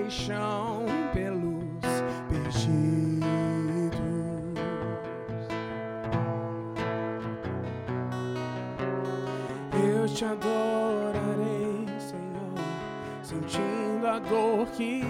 Paixão 0.06 0.86
pelos 1.14 1.66
perdidos. 2.30 2.76
Eu 9.74 10.08
te 10.08 10.26
adorarei, 10.26 11.88
Senhor, 12.00 12.54
sentindo 13.24 14.08
a 14.08 14.20
dor 14.20 14.68
que 14.68 15.02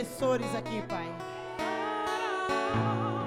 intercessores 0.00 0.54
aqui, 0.54 0.82
Pai. 0.88 1.06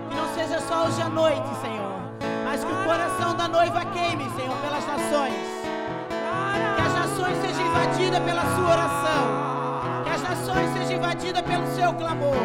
Que 0.09 0.15
não 0.15 0.33
seja 0.33 0.59
só 0.61 0.85
hoje 0.85 1.01
à 1.01 1.09
noite, 1.09 1.47
Senhor, 1.61 1.99
mas 2.43 2.63
que 2.63 2.71
o 2.71 2.83
coração 2.83 3.35
da 3.35 3.47
noiva 3.47 3.85
queime, 3.85 4.23
Senhor, 4.31 4.57
pelas 4.57 4.85
nações. 4.85 5.33
Que 6.09 6.81
as 6.81 6.93
nações 6.93 7.37
sejam 7.41 7.67
invadidas 7.67 8.19
pela 8.21 8.41
sua 8.55 8.71
oração. 8.71 10.03
Que 10.03 10.09
as 10.09 10.21
nações 10.23 10.73
sejam 10.73 10.97
invadidas 10.97 11.41
pelo 11.43 11.67
seu 11.75 11.93
clamor. 11.93 12.43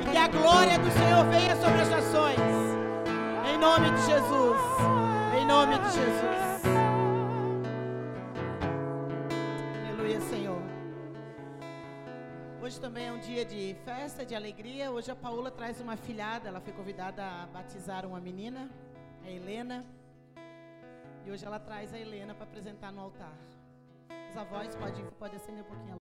E 0.00 0.04
que 0.04 0.16
a 0.16 0.28
glória 0.28 0.78
do 0.78 0.90
Senhor 0.90 1.24
venha 1.26 1.56
sobre 1.56 1.80
as 1.80 1.88
nações. 1.88 2.40
Em 3.52 3.58
nome 3.58 3.90
de 3.90 4.06
Jesus. 4.06 4.60
Em 5.38 5.46
nome 5.46 5.78
de 5.78 5.90
Jesus. 5.92 6.53
Também 12.84 13.06
é 13.06 13.12
um 13.12 13.18
dia 13.18 13.46
de 13.46 13.74
festa, 13.82 14.26
de 14.26 14.34
alegria. 14.34 14.90
Hoje 14.90 15.10
a 15.10 15.16
Paula 15.16 15.50
traz 15.50 15.80
uma 15.80 15.96
filhada. 15.96 16.50
Ela 16.50 16.60
foi 16.60 16.70
convidada 16.74 17.24
a 17.24 17.46
batizar 17.46 18.04
uma 18.04 18.20
menina, 18.20 18.70
a 19.24 19.30
Helena. 19.30 19.86
E 21.24 21.30
hoje 21.30 21.46
ela 21.46 21.58
traz 21.58 21.94
a 21.94 21.98
Helena 21.98 22.34
para 22.34 22.44
apresentar 22.44 22.92
no 22.92 23.00
altar. 23.00 23.32
Os 24.28 24.36
avós 24.36 24.76
podem, 24.76 25.02
pode 25.18 25.34
acender 25.34 25.62
um 25.62 25.66
pouquinho 25.66 26.03